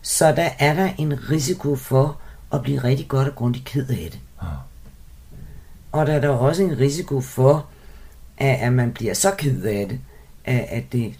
så 0.02 0.32
der 0.32 0.48
er 0.58 0.74
der 0.74 0.90
en 0.98 1.30
risiko 1.30 1.76
for 1.76 2.18
at 2.52 2.62
blive 2.62 2.84
rigtig 2.84 3.08
godt 3.08 3.28
og 3.28 3.34
grundigt 3.34 3.64
ked 3.64 3.88
af 3.88 4.08
det. 4.10 4.20
Ja. 4.42 4.48
Og 5.92 6.06
der 6.06 6.12
er 6.12 6.20
der 6.20 6.28
også 6.28 6.62
en 6.62 6.78
risiko 6.78 7.20
for, 7.20 7.66
at, 8.38 8.56
at 8.60 8.72
man 8.72 8.92
bliver 8.92 9.14
så 9.14 9.30
ked 9.38 9.62
af 9.62 9.88
det, 9.88 10.00
at, 10.44 10.66
at 10.68 10.92
det 10.92 11.14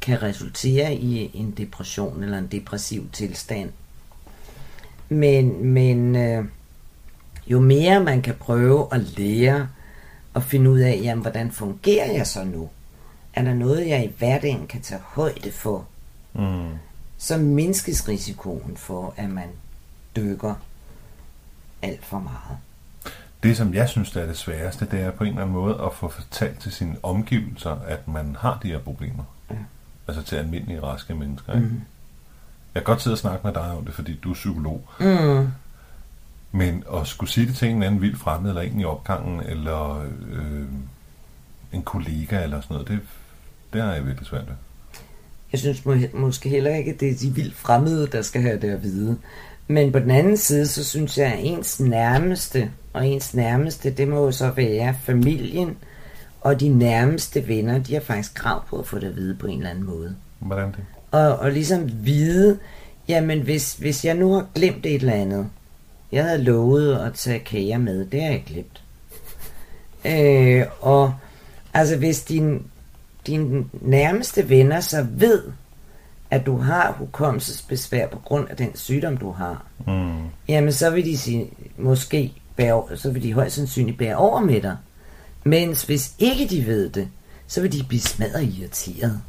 kan 0.00 0.22
resultere 0.22 0.94
i 0.94 1.30
en 1.34 1.50
depression 1.50 2.22
eller 2.22 2.38
en 2.38 2.46
depressiv 2.46 3.10
tilstand. 3.12 3.70
Men, 5.08 5.66
men 5.66 6.16
øh, 6.16 6.44
jo 7.46 7.60
mere 7.60 8.00
man 8.00 8.22
kan 8.22 8.34
prøve 8.34 8.88
at 8.92 9.18
lære 9.18 9.68
og 10.34 10.42
finde 10.42 10.70
ud 10.70 10.78
af, 10.78 11.00
jamen, 11.02 11.22
hvordan 11.22 11.50
fungerer 11.50 12.12
jeg 12.12 12.26
så 12.26 12.44
nu? 12.44 12.68
Er 13.34 13.42
der 13.42 13.54
noget, 13.54 13.88
jeg 13.88 14.04
i 14.04 14.12
hverdagen 14.18 14.66
kan 14.66 14.80
tage 14.80 15.00
højde 15.04 15.52
for? 15.52 15.86
Mm. 16.34 16.68
Så 17.18 17.38
mindskes 17.38 18.08
risikoen 18.08 18.76
for, 18.76 19.14
at 19.16 19.30
man 19.30 19.48
dykker 20.16 20.54
alt 21.82 22.04
for 22.04 22.18
meget. 22.18 22.58
Det, 23.42 23.56
som 23.56 23.74
jeg 23.74 23.88
synes, 23.88 24.10
der 24.10 24.22
er 24.22 24.26
det 24.26 24.36
sværeste, 24.36 24.86
det 24.90 25.00
er 25.00 25.10
på 25.10 25.24
en 25.24 25.30
eller 25.30 25.42
anden 25.42 25.56
måde 25.56 25.80
at 25.84 25.94
få 25.94 26.08
fortalt 26.08 26.60
til 26.60 26.72
sine 26.72 26.96
omgivelser, 27.02 27.76
at 27.86 28.08
man 28.08 28.36
har 28.40 28.58
de 28.62 28.68
her 28.68 28.78
problemer. 28.78 29.24
Ja. 29.50 29.54
Altså 30.08 30.22
til 30.22 30.36
almindelige, 30.36 30.82
raske 30.82 31.14
mennesker. 31.14 31.54
Ikke? 31.54 31.66
Mm. 31.66 31.82
Jeg 32.74 32.84
kan 32.84 32.92
godt 32.92 33.02
sidde 33.02 33.14
og 33.14 33.18
snakke 33.18 33.46
med 33.46 33.54
dig 33.54 33.70
om 33.70 33.84
det, 33.84 33.94
fordi 33.94 34.14
du 34.14 34.30
er 34.30 34.34
psykolog. 34.34 34.88
Mm. 35.00 35.48
Men 36.52 36.84
at 36.94 37.06
skulle 37.06 37.30
sige 37.30 37.46
det 37.46 37.56
til 37.56 37.68
en 37.68 37.82
anden 37.82 38.00
vild 38.00 38.16
fremmed, 38.16 38.50
eller 38.50 38.62
en 38.62 38.80
i 38.80 38.84
opgangen, 38.84 39.40
eller 39.40 40.04
øh, 40.28 40.66
en 41.72 41.82
kollega, 41.82 42.42
eller 42.42 42.60
sådan 42.60 42.74
noget, 42.74 42.88
det, 42.88 43.00
det 43.72 43.80
er 43.80 43.92
jeg 43.92 44.06
virkelig 44.06 44.26
svært 44.26 44.46
ved. 44.48 44.54
Jeg 45.52 45.60
synes 45.60 45.84
må, 45.84 45.94
måske 46.14 46.48
heller 46.48 46.74
ikke, 46.74 46.90
at 46.90 47.00
det 47.00 47.10
er 47.10 47.16
de 47.16 47.34
vildt 47.34 47.54
fremmede, 47.54 48.06
der 48.06 48.22
skal 48.22 48.42
have 48.42 48.60
det 48.60 48.70
at 48.70 48.82
vide. 48.82 49.18
Men 49.68 49.92
på 49.92 49.98
den 49.98 50.10
anden 50.10 50.36
side, 50.36 50.66
så 50.66 50.84
synes 50.84 51.18
jeg, 51.18 51.32
at 51.32 51.38
ens 51.40 51.80
nærmeste, 51.80 52.70
og 52.92 53.06
ens 53.06 53.34
nærmeste, 53.34 53.90
det 53.90 54.08
må 54.08 54.24
jo 54.24 54.32
så 54.32 54.50
være 54.50 54.96
familien, 55.02 55.76
og 56.40 56.60
de 56.60 56.68
nærmeste 56.68 57.48
venner, 57.48 57.78
de 57.78 57.94
har 57.94 58.00
faktisk 58.00 58.34
krav 58.34 58.66
på 58.68 58.78
at 58.78 58.86
få 58.86 58.98
det 58.98 59.06
at 59.06 59.16
vide 59.16 59.34
på 59.34 59.46
en 59.46 59.58
eller 59.58 59.70
anden 59.70 59.84
måde. 59.84 60.16
Hvordan 60.38 60.68
det? 60.68 60.84
Og, 61.10 61.38
og 61.38 61.52
ligesom 61.52 61.90
vide, 62.04 62.58
jamen 63.08 63.40
hvis, 63.40 63.74
hvis 63.74 64.04
jeg 64.04 64.14
nu 64.14 64.32
har 64.32 64.46
glemt 64.54 64.86
et 64.86 64.94
eller 64.94 65.12
andet, 65.12 65.46
jeg 66.12 66.24
havde 66.24 66.42
lovet 66.42 66.98
at 66.98 67.14
tage 67.14 67.38
kager 67.38 67.78
med, 67.78 68.06
det 68.06 68.22
har 68.22 68.30
jeg 68.30 68.44
glemt. 68.46 68.82
Øh, 70.04 70.66
og 70.80 71.14
altså 71.74 71.96
hvis 71.96 72.22
din, 72.22 72.66
din 73.26 73.70
nærmeste 73.80 74.48
venner 74.48 74.80
så 74.80 75.06
ved, 75.10 75.42
at 76.30 76.46
du 76.46 76.56
har 76.56 76.92
hukommelsesbesvær 76.92 78.06
på 78.06 78.18
grund 78.18 78.48
af 78.50 78.56
den 78.56 78.76
sygdom, 78.76 79.16
du 79.16 79.30
har, 79.30 79.66
mm. 79.86 80.28
jamen 80.48 80.72
så 80.72 80.90
vil 80.90 81.04
de 81.04 81.18
sige, 81.18 81.50
måske 81.78 82.32
bære, 82.56 82.96
så 82.96 83.10
vil 83.10 83.22
de 83.22 83.32
højst 83.32 83.56
sandsynligt 83.56 83.98
bære 83.98 84.16
over 84.16 84.40
med 84.40 84.62
dig. 84.62 84.76
Mens 85.44 85.82
hvis 85.82 86.14
ikke 86.18 86.46
de 86.46 86.66
ved 86.66 86.90
det, 86.90 87.08
så 87.46 87.60
vil 87.60 87.72
de 87.72 87.84
blive 87.88 88.00
smadret 88.00 88.42
irriteret. 88.42 89.20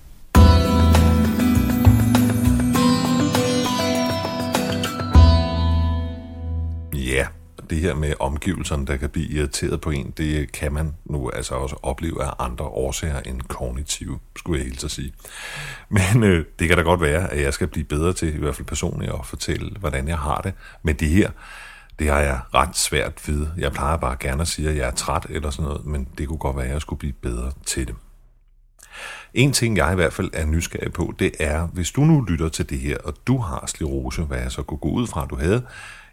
Det 7.69 7.77
her 7.77 7.95
med 7.95 8.13
omgivelserne, 8.19 8.85
der 8.85 8.97
kan 8.97 9.09
blive 9.09 9.27
irriteret 9.27 9.81
på 9.81 9.89
en, 9.89 10.13
det 10.17 10.51
kan 10.51 10.73
man 10.73 10.93
nu 11.05 11.29
altså 11.29 11.55
også 11.55 11.75
opleve 11.83 12.23
af 12.23 12.33
andre 12.39 12.65
årsager 12.65 13.19
end 13.19 13.41
kognitive, 13.41 14.19
skulle 14.35 14.59
jeg 14.59 14.67
helt 14.67 14.83
at 14.83 14.91
sige. 14.91 15.13
Men 15.89 16.23
øh, 16.23 16.45
det 16.59 16.67
kan 16.67 16.77
da 16.77 16.83
godt 16.83 17.01
være, 17.01 17.33
at 17.33 17.41
jeg 17.41 17.53
skal 17.53 17.67
blive 17.67 17.85
bedre 17.85 18.13
til, 18.13 18.35
i 18.35 18.37
hvert 18.37 18.55
fald 18.55 18.67
personligt, 18.67 19.11
at 19.11 19.25
fortælle, 19.25 19.79
hvordan 19.79 20.07
jeg 20.07 20.17
har 20.17 20.41
det. 20.41 20.53
Men 20.83 20.95
det 20.95 21.09
her, 21.09 21.31
det 21.99 22.07
har 22.09 22.19
jeg 22.19 22.39
ret 22.53 22.77
svært 22.77 23.27
ved. 23.27 23.47
Jeg 23.57 23.71
plejer 23.71 23.97
bare 23.97 24.17
gerne 24.19 24.41
at 24.41 24.47
sige, 24.47 24.69
at 24.69 24.77
jeg 24.77 24.87
er 24.87 24.91
træt 24.91 25.25
eller 25.29 25.49
sådan 25.49 25.69
noget, 25.69 25.85
men 25.85 26.07
det 26.17 26.27
kunne 26.27 26.37
godt 26.37 26.57
være, 26.57 26.65
at 26.65 26.71
jeg 26.71 26.81
skulle 26.81 26.99
blive 26.99 27.13
bedre 27.13 27.51
til 27.65 27.87
det. 27.87 27.95
En 29.33 29.53
ting, 29.53 29.77
jeg 29.77 29.91
i 29.91 29.95
hvert 29.95 30.13
fald 30.13 30.29
er 30.33 30.45
nysgerrig 30.45 30.93
på, 30.93 31.13
det 31.19 31.31
er, 31.39 31.67
hvis 31.67 31.91
du 31.91 32.01
nu 32.01 32.21
lytter 32.21 32.49
til 32.49 32.69
det 32.69 32.79
her, 32.79 32.97
og 33.03 33.13
du 33.27 33.37
har 33.37 33.63
sklerose, 33.67 34.21
hvad 34.21 34.37
jeg 34.37 34.51
så 34.51 34.63
kunne 34.63 34.77
gå 34.77 34.89
ud 34.89 35.07
fra, 35.07 35.23
at 35.23 35.29
du 35.29 35.35
havde, 35.35 35.65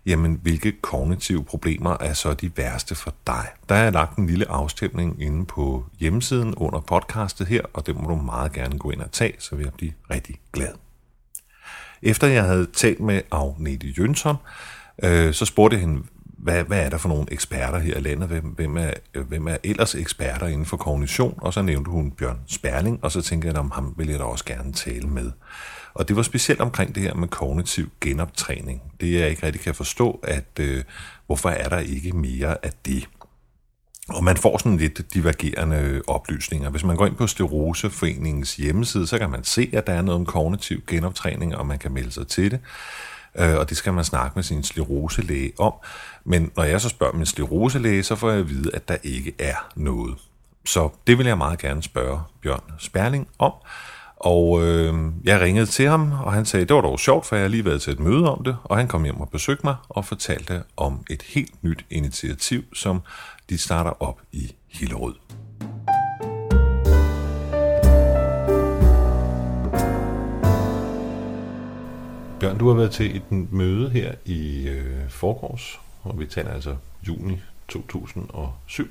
jamen 0.07 0.39
hvilke 0.43 0.73
kognitive 0.73 1.45
problemer 1.45 1.97
er 2.01 2.13
så 2.13 2.35
de 2.35 2.57
værste 2.57 2.95
for 2.95 3.15
dig? 3.27 3.47
Der 3.69 3.75
er 3.75 3.91
lagt 3.91 4.19
en 4.19 4.27
lille 4.27 4.51
afstemning 4.51 5.23
inde 5.23 5.47
på 5.47 5.85
hjemmesiden 6.01 6.55
under 6.55 6.81
podcastet 6.81 7.47
her, 7.47 7.63
og 7.73 7.87
det 7.87 7.97
må 7.97 8.09
du 8.09 8.15
meget 8.15 8.53
gerne 8.53 8.79
gå 8.79 8.91
ind 8.91 9.01
og 9.01 9.13
tage, 9.13 9.35
så 9.39 9.57
vil 9.57 9.65
jeg 9.65 9.73
blive 9.73 9.93
rigtig 10.11 10.37
glad. 10.53 10.73
Efter 12.03 12.27
jeg 12.27 12.45
havde 12.45 12.67
talt 12.67 13.01
med 13.01 13.23
Agnete 13.31 13.87
Jønsson, 13.99 14.37
øh, 15.03 15.35
så 15.35 15.45
spurgte 15.45 15.75
jeg 15.75 15.81
hende, 15.81 16.03
hvad, 16.45 16.65
hvad 16.65 16.85
er 16.85 16.91
der 16.91 16.99
for 16.99 17.09
nogle 17.09 17.27
eksperter 17.31 17.79
her 17.79 17.97
i 17.97 18.01
landet? 18.01 18.29
Hvem, 18.29 18.45
hvem, 18.45 18.77
er, 18.77 18.91
hvem 19.29 19.47
er 19.47 19.57
ellers 19.65 19.95
eksperter 19.95 20.47
inden 20.47 20.67
for 20.67 20.77
kognition? 20.77 21.35
Og 21.37 21.55
så 21.55 21.63
nævnte 21.63 21.91
hun 21.91 22.11
Bjørn 22.11 22.41
Sperling, 22.47 22.99
og 23.03 23.13
så 23.13 23.23
tænkte 23.23 23.49
jeg, 23.49 23.57
at 23.57 23.65
ham 23.73 23.95
vil 23.97 24.09
jeg 24.09 24.19
da 24.19 24.25
også 24.25 24.45
gerne 24.45 24.73
tale 24.73 25.09
med. 25.09 25.31
Og 25.95 26.09
det 26.09 26.17
var 26.17 26.23
specielt 26.23 26.61
omkring 26.61 26.95
det 26.95 27.03
her 27.03 27.15
med 27.15 27.29
kognitiv 27.29 27.91
genoptræning. 28.01 28.83
Det 29.01 29.13
jeg 29.13 29.31
ikke 29.31 29.47
rigtig 29.47 29.63
kan 29.63 29.75
forstå, 29.75 30.21
at 30.23 30.59
øh, 30.61 30.85
hvorfor 31.27 31.49
er 31.49 31.69
der 31.69 31.79
ikke 31.79 32.13
mere 32.13 32.57
af 32.65 32.73
det? 32.85 33.09
Og 34.09 34.25
man 34.25 34.37
får 34.37 34.59
sådan 34.59 34.77
lidt 34.77 35.15
divergerende 35.15 35.77
øh, 35.77 36.01
oplysninger. 36.07 36.71
Hvis 36.71 36.85
man 36.85 36.97
går 36.97 37.07
ind 37.07 37.17
på 37.17 37.27
Steroseforeningens 37.27 38.57
hjemmeside, 38.57 39.07
så 39.07 39.19
kan 39.19 39.31
man 39.31 39.45
se, 39.45 39.71
at 39.73 39.87
der 39.87 39.93
er 39.93 40.03
noget 40.03 40.21
om 40.21 40.27
kognitiv 40.27 40.83
genoptræning, 40.87 41.57
og 41.57 41.67
man 41.67 41.79
kan 41.79 41.93
melde 41.93 42.11
sig 42.11 42.27
til 42.27 42.51
det. 42.51 42.61
Øh, 43.39 43.57
og 43.57 43.69
det 43.69 43.77
skal 43.77 43.93
man 43.93 44.05
snakke 44.05 44.33
med 44.35 44.43
sin 44.43 44.63
skleroselæge 44.63 45.53
om. 45.59 45.73
Men 46.25 46.51
når 46.57 46.65
jeg 46.65 46.81
så 46.81 46.89
spørger 46.89 47.13
min 47.13 47.27
skleroselæge, 47.27 48.03
så 48.03 48.17
får 48.17 48.31
jeg 48.31 48.39
at 48.39 48.49
vide, 48.49 48.71
at 48.75 48.89
der 48.89 48.97
ikke 49.03 49.33
er 49.39 49.69
noget. 49.77 50.19
Så 50.65 50.89
det 51.07 51.19
vil 51.19 51.27
jeg 51.27 51.39
meget 51.39 51.59
gerne 51.59 51.83
spørge 51.83 52.21
Bjørn 52.43 52.63
Sperling 52.79 53.29
om. 53.39 53.53
Og 54.17 54.63
øh, 54.63 54.95
jeg 55.25 55.41
ringede 55.41 55.67
til 55.67 55.89
ham, 55.89 56.13
og 56.13 56.33
han 56.33 56.47
sagde, 56.47 56.67
det 56.67 56.77
var 56.77 56.83
dog 56.83 57.01
sjovt, 57.01 57.27
for 57.27 57.37
jeg 57.37 57.43
har 57.43 57.49
lige 57.49 57.65
været 57.65 57.83
til 57.83 57.93
et 57.93 58.01
møde 58.01 58.33
om 58.33 58.45
det, 58.45 58.57
og 58.65 58.77
han 58.77 58.89
kom 58.89 59.05
hjem 59.05 59.21
og 59.21 59.29
besøgte 59.29 59.67
mig 59.67 59.77
og 59.89 60.05
fortalte 60.05 60.63
om 60.77 61.05
et 61.11 61.23
helt 61.23 61.65
nyt 61.65 61.85
initiativ, 61.91 62.65
som 62.75 63.03
de 63.51 63.59
starter 63.59 64.03
op 64.03 64.21
i 64.33 64.55
Hillerød. 64.69 65.15
Bjørn, 72.45 72.59
du 72.59 72.69
har 72.69 72.75
været 72.75 72.91
til 72.91 73.17
et 73.17 73.23
møde 73.31 73.91
her 73.91 74.13
i 74.25 74.69
øh, 74.69 75.09
forgårs, 75.09 75.81
og 76.03 76.21
vi 76.21 76.27
taler 76.27 76.51
altså 76.51 76.77
juni 77.09 77.41
2007, 77.69 78.89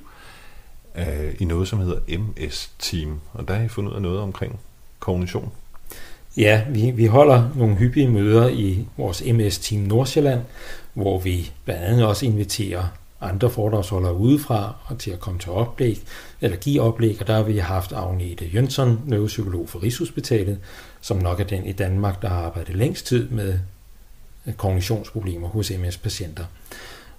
øh, 0.96 1.36
i 1.40 1.46
noget, 1.46 1.68
som 1.68 1.80
hedder 1.80 2.18
MS 2.18 2.72
Team. 2.80 3.20
Og 3.34 3.48
der 3.48 3.54
har 3.54 3.64
I 3.64 3.68
fundet 3.68 3.92
ud 3.92 3.96
af 3.96 4.02
noget 4.02 4.20
omkring 4.20 4.60
kognition. 5.00 5.52
Ja, 6.38 6.62
vi, 6.70 6.92
vi 6.92 7.06
holder 7.06 7.50
nogle 7.56 7.76
hyppige 7.76 8.08
møder 8.08 8.50
i 8.50 8.88
vores 8.98 9.24
MS-team 9.26 9.82
Nordsjælland, 9.82 10.42
hvor 10.94 11.20
vi 11.20 11.52
blandt 11.66 11.84
andet 11.84 12.06
også 12.06 12.26
inviterer 12.26 12.84
andre 13.24 13.50
foredragsholdere 13.50 14.16
udefra 14.16 14.76
og 14.86 15.00
til 15.00 15.12
at 15.12 15.20
komme 15.20 15.40
til 15.40 15.52
oplæg, 15.52 16.04
eller 16.42 16.58
give 16.58 16.82
oplæg, 16.82 17.18
og 17.20 17.28
der 17.28 17.34
har 17.34 17.44
vi 17.44 17.58
haft 17.58 17.92
Agnete 17.92 18.46
Jønsson, 18.46 19.02
neuropsykolog 19.06 19.70
for 19.70 19.84
Rigshospitalet, 19.84 20.60
som 21.02 21.18
nok 21.18 21.40
er 21.40 21.44
den 21.44 21.66
i 21.66 21.72
Danmark, 21.72 22.22
der 22.22 22.28
har 22.28 22.42
arbejdet 22.42 22.76
længst 22.76 23.06
tid 23.06 23.30
med 23.30 23.60
øh, 24.48 24.54
kognitionsproblemer 24.54 25.48
hos 25.48 25.72
MS-patienter. 25.72 26.46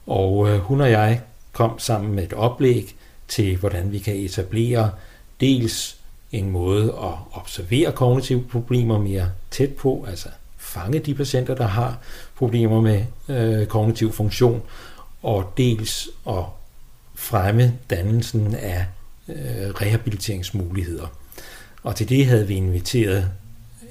Og 0.07 0.49
øh, 0.49 0.59
hun 0.59 0.81
og 0.81 0.91
jeg 0.91 1.21
kom 1.53 1.79
sammen 1.79 2.15
med 2.15 2.25
et 2.25 2.33
oplæg 2.33 2.97
til, 3.29 3.57
hvordan 3.57 3.93
vi 3.93 3.99
kan 3.99 4.17
etablere 4.17 4.91
dels 5.41 5.97
en 6.33 6.51
måde 6.51 6.85
at 6.85 7.15
observere 7.33 7.93
kognitive 7.93 8.45
problemer 8.51 8.99
mere 8.99 9.31
tæt 9.51 9.71
på, 9.71 10.05
altså 10.09 10.29
fange 10.59 10.99
de 10.99 11.15
patienter, 11.15 11.55
der 11.55 11.67
har 11.67 11.99
problemer 12.37 12.81
med 12.81 13.05
øh, 13.29 13.67
kognitiv 13.67 14.13
funktion, 14.13 14.63
og 15.25 15.53
dels 15.57 16.09
at 16.29 16.45
fremme 17.15 17.79
dannelsen 17.91 18.55
af 18.55 18.87
øh, 19.29 19.71
rehabiliteringsmuligheder. 19.71 21.07
Og 21.83 21.97
til 21.97 22.09
det 22.09 22.27
havde 22.27 22.47
vi 22.47 22.55
inviteret 22.55 23.31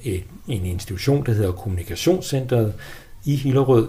et, 0.02 0.24
en 0.48 0.66
institution, 0.66 1.26
der 1.26 1.32
hedder 1.32 1.52
Kommunikationscentret 1.52 2.74
i 3.24 3.36
Hillerød, 3.36 3.88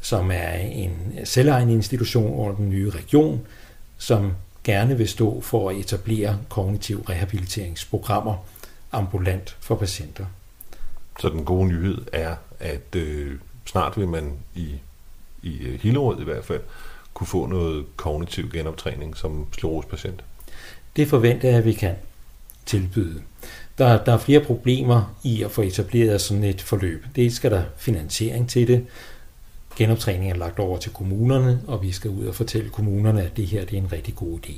som 0.00 0.30
er 0.30 0.52
en 0.52 1.18
selvejende 1.24 1.74
institution 1.74 2.32
over 2.32 2.54
den 2.54 2.70
nye 2.70 2.90
region, 2.90 3.46
som 3.98 4.32
gerne 4.64 4.98
vil 4.98 5.08
stå 5.08 5.40
for 5.40 5.70
at 5.70 5.76
etablere 5.76 6.38
kognitiv 6.48 7.00
rehabiliteringsprogrammer 7.00 8.46
ambulant 8.92 9.56
for 9.60 9.74
patienter. 9.74 10.26
Så 11.20 11.28
den 11.28 11.44
gode 11.44 11.68
nyhed 11.68 11.98
er, 12.12 12.34
at 12.60 12.96
øh, 12.96 13.38
snart 13.64 13.96
vil 13.96 14.08
man 14.08 14.32
i 14.54 14.74
i 15.42 15.58
øh, 15.58 15.80
Hillerød 15.80 16.20
i 16.20 16.24
hvert 16.24 16.44
fald, 16.44 16.60
kunne 17.14 17.26
få 17.26 17.46
noget 17.46 17.84
kognitiv 17.96 18.50
genoptræning 18.52 19.16
som 19.16 19.46
sklerosepatient? 19.52 20.24
Det 20.96 21.08
forventer 21.08 21.48
jeg, 21.48 21.58
at 21.58 21.64
vi 21.64 21.72
kan 21.72 21.94
tilbyde. 22.66 23.22
Der, 23.78 24.04
der 24.04 24.12
er 24.12 24.18
flere 24.18 24.40
problemer 24.40 25.16
i 25.24 25.42
at 25.42 25.50
få 25.50 25.62
etableret 25.62 26.20
sådan 26.20 26.44
et 26.44 26.60
forløb. 26.60 27.06
Det 27.16 27.32
skal 27.32 27.50
der 27.50 27.62
finansiering 27.76 28.48
til 28.48 28.68
det. 28.68 28.86
Genoptræning 29.76 30.30
er 30.30 30.36
lagt 30.36 30.58
over 30.58 30.78
til 30.78 30.92
kommunerne, 30.92 31.62
og 31.66 31.82
vi 31.82 31.92
skal 31.92 32.10
ud 32.10 32.26
og 32.26 32.34
fortælle 32.34 32.70
kommunerne, 32.70 33.22
at 33.22 33.36
det 33.36 33.46
her 33.46 33.64
det 33.64 33.78
er 33.78 33.82
en 33.82 33.92
rigtig 33.92 34.14
god 34.14 34.38
idé. 34.38 34.52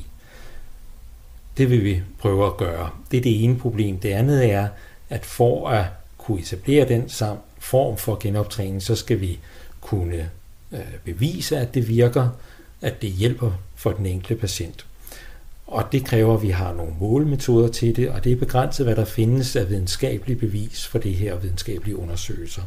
Det 1.56 1.70
vil 1.70 1.84
vi 1.84 2.02
prøve 2.18 2.46
at 2.46 2.56
gøre. 2.56 2.90
Det 3.10 3.16
er 3.16 3.22
det 3.22 3.44
ene 3.44 3.58
problem. 3.58 3.98
Det 3.98 4.08
andet 4.08 4.50
er, 4.50 4.68
at 5.08 5.26
for 5.26 5.68
at 5.68 5.86
kunne 6.18 6.40
etablere 6.40 6.88
den 6.88 7.08
samme 7.08 7.40
form 7.58 7.96
for 7.96 8.18
genoptræning, 8.20 8.82
så 8.82 8.96
skal 8.96 9.20
vi 9.20 9.38
kunne 9.80 10.30
Øh, 10.72 10.80
bevise, 11.04 11.58
at 11.58 11.74
det 11.74 11.88
virker, 11.88 12.28
at 12.80 13.02
det 13.02 13.10
hjælper 13.10 13.52
for 13.74 13.92
den 13.92 14.06
enkelte 14.06 14.40
patient. 14.40 14.86
Og 15.66 15.84
det 15.92 16.04
kræver, 16.04 16.34
at 16.34 16.42
vi 16.42 16.50
har 16.50 16.72
nogle 16.72 16.92
målemetoder 17.00 17.68
til 17.68 17.96
det, 17.96 18.10
og 18.10 18.24
det 18.24 18.32
er 18.32 18.36
begrænset, 18.36 18.86
hvad 18.86 18.96
der 18.96 19.04
findes 19.04 19.56
af 19.56 19.70
videnskabelig 19.70 20.38
bevis 20.38 20.86
for 20.86 20.98
det 20.98 21.14
her 21.14 21.36
videnskabelige 21.36 21.96
undersøgelser. 21.96 22.62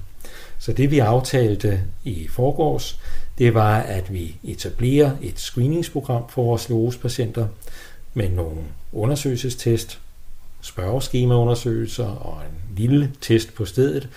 Så 0.59 0.73
det 0.73 0.91
vi 0.91 0.99
aftalte 0.99 1.81
i 2.03 2.27
forgårs, 2.27 2.99
det 3.37 3.53
var, 3.53 3.77
at 3.79 4.13
vi 4.13 4.35
etablerer 4.43 5.11
et 5.21 5.39
screeningsprogram 5.39 6.29
for 6.29 6.43
vores 6.43 6.61
sklerosepatienter 6.61 7.47
med 8.13 8.29
nogle 8.29 8.61
undersøgelsestest, 8.91 9.99
spørgeskemaundersøgelser 10.61 12.05
og 12.05 12.41
en 12.41 12.77
lille 12.77 13.11
test 13.21 13.53
på 13.53 13.65
stedet, 13.65 14.09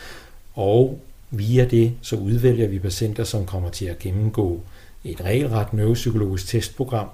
og 0.54 1.00
via 1.30 1.64
det 1.64 1.92
så 2.02 2.16
udvælger 2.16 2.68
vi 2.68 2.78
patienter, 2.78 3.24
som 3.24 3.46
kommer 3.46 3.70
til 3.70 3.84
at 3.84 3.98
gennemgå 3.98 4.62
et 5.04 5.20
regelret 5.20 5.72
neuropsykologisk 5.72 6.46
testprogram, 6.46 7.08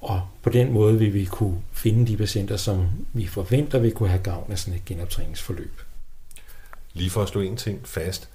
og 0.00 0.22
på 0.42 0.50
den 0.50 0.72
måde 0.72 0.98
vil 0.98 1.14
vi 1.14 1.24
kunne 1.24 1.62
finde 1.72 2.06
de 2.06 2.16
patienter, 2.16 2.56
som 2.56 2.88
vi 3.12 3.26
forventer 3.26 3.78
vil 3.78 3.92
kunne 3.92 4.08
have 4.08 4.22
gavn 4.22 4.52
af 4.52 4.58
sådan 4.58 4.74
et 4.74 4.84
genoptræningsforløb. 4.84 5.80
Lige 6.92 7.10
for 7.10 7.22
at 7.22 7.28
slå 7.28 7.40
en 7.40 7.56
ting 7.56 7.88
fast, 7.88 8.28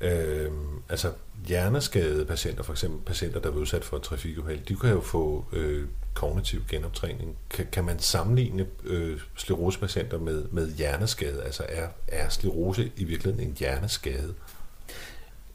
øh, 0.00 0.50
altså 0.88 1.12
hjerneskadede 1.46 2.24
patienter, 2.24 2.62
for 2.62 2.72
eksempel 2.72 3.00
patienter, 3.06 3.40
der 3.40 3.48
er 3.48 3.54
udsat 3.54 3.84
for 3.84 3.96
et 3.96 4.02
trafikuheld, 4.02 4.60
de 4.68 4.76
kan 4.76 4.90
jo 4.90 5.00
få 5.00 5.44
øh, 5.52 5.86
kognitiv 6.14 6.60
genoptræning. 6.68 7.36
Kan, 7.50 7.66
kan 7.72 7.84
man 7.84 7.98
sammenligne 7.98 8.66
øh, 8.84 9.18
sklerosepatienter 9.36 10.18
med, 10.18 10.44
med 10.50 10.72
hjerneskade? 10.72 11.42
Altså 11.44 11.62
er, 11.68 11.86
er 12.08 12.28
sklerose 12.28 12.90
i 12.96 13.04
virkeligheden 13.04 13.48
en 13.48 13.56
hjerneskade? 13.58 14.34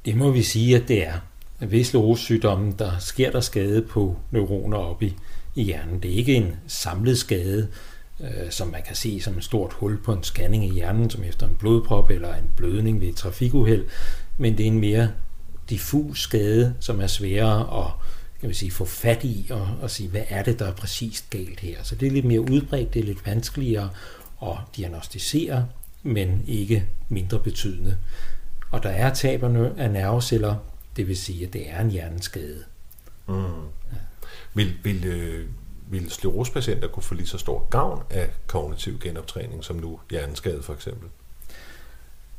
Det 0.05 0.15
må 0.15 0.31
vi 0.31 0.43
sige, 0.43 0.75
at 0.75 0.88
det 0.88 1.08
er. 1.08 1.19
Ved 1.60 1.84
sklerosesygdommen, 1.84 2.71
der 2.79 2.91
sker 2.99 3.31
der 3.31 3.39
skade 3.39 3.81
på 3.81 4.17
neuroner 4.31 4.77
oppe 4.77 5.05
i, 5.05 5.15
i 5.55 5.63
hjernen. 5.63 5.99
Det 6.03 6.12
er 6.12 6.15
ikke 6.15 6.36
en 6.36 6.55
samlet 6.67 7.17
skade, 7.17 7.67
øh, 8.21 8.51
som 8.51 8.67
man 8.67 8.81
kan 8.88 8.95
se 8.95 9.21
som 9.21 9.38
et 9.38 9.43
stort 9.43 9.73
hul 9.73 9.97
på 10.03 10.13
en 10.13 10.23
scanning 10.23 10.65
i 10.65 10.69
hjernen, 10.69 11.10
som 11.10 11.23
efter 11.23 11.47
en 11.47 11.55
blodprop 11.60 12.10
eller 12.10 12.36
en 12.36 12.51
blødning 12.58 13.01
ved 13.01 13.08
et 13.08 13.15
trafikuheld, 13.15 13.86
men 14.37 14.57
det 14.57 14.63
er 14.63 14.67
en 14.67 14.79
mere 14.79 15.11
diffus 15.69 16.21
skade, 16.21 16.75
som 16.79 17.01
er 17.01 17.07
sværere 17.07 17.85
at 17.85 17.91
kan 18.39 18.49
man 18.49 18.55
sige, 18.55 18.71
få 18.71 18.85
fat 18.85 19.23
i 19.23 19.47
og, 19.51 19.69
og 19.81 19.91
sige, 19.91 20.09
hvad 20.09 20.23
er 20.29 20.43
det, 20.43 20.59
der 20.59 20.65
er 20.65 20.73
præcist 20.73 21.29
galt 21.29 21.59
her. 21.59 21.83
Så 21.83 21.95
det 21.95 22.07
er 22.07 22.11
lidt 22.11 22.25
mere 22.25 22.41
udbredt, 22.41 22.93
det 22.93 22.99
er 22.99 23.03
lidt 23.03 23.25
vanskeligere 23.25 23.89
at 24.41 24.57
diagnostisere, 24.75 25.67
men 26.03 26.43
ikke 26.47 26.87
mindre 27.09 27.39
betydende. 27.39 27.97
Og 28.71 28.83
der 28.83 28.89
er 28.89 29.13
taberne 29.13 29.73
af 29.77 29.91
nerveceller, 29.91 30.55
det 30.95 31.07
vil 31.07 31.17
sige, 31.17 31.47
at 31.47 31.53
det 31.53 31.69
er 31.69 31.81
en 31.81 31.91
hjerneskade. 31.91 32.63
Mm. 33.27 33.35
Ja. 33.35 33.97
Vil, 34.53 34.73
vil, 34.83 35.05
øh, 35.05 35.49
vil 35.89 36.11
sklerosepatienter 36.11 36.87
kunne 36.87 37.03
få 37.03 37.13
lige 37.13 37.27
så 37.27 37.37
stor 37.37 37.69
gavn 37.69 38.03
af 38.09 38.29
kognitiv 38.47 38.99
genoptræning 38.99 39.63
som 39.63 39.75
nu 39.75 39.99
hjerneskade 40.11 40.63
for 40.63 40.73
eksempel? 40.73 41.09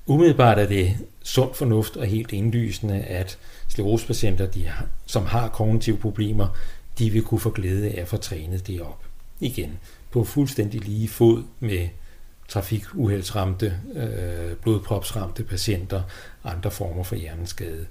Umiddelbart 0.07 0.59
er 0.59 0.67
det 0.67 0.97
sund 1.23 1.55
fornuft 1.55 1.97
og 1.97 2.07
helt 2.07 2.33
indlysende, 2.33 3.01
at 3.01 3.39
sklerosepatienter, 3.69 4.47
de 4.47 4.67
har, 4.67 4.87
som 5.07 5.27
har 5.27 5.49
kognitive 5.49 5.99
problemer, 5.99 6.49
de 6.99 7.11
vil 7.11 7.23
kunne 7.23 7.41
få 7.41 7.51
glæde 7.51 7.91
af 7.91 8.01
at 8.01 8.09
få 8.09 8.17
trænet 8.17 8.67
det 8.67 8.81
op. 8.81 9.05
Igen, 9.41 9.79
på 10.11 10.25
fuldstændig 10.25 10.81
lige 10.81 11.09
fod 11.09 11.43
med 11.61 11.89
trafikuheldsramte, 12.49 13.75
øh, 13.95 14.57
blodpropsramte 14.57 15.45
patienter, 15.45 16.03
andre 16.45 16.71
former 16.71 17.03
for 17.03 17.17
hjerneskade. 17.17 17.87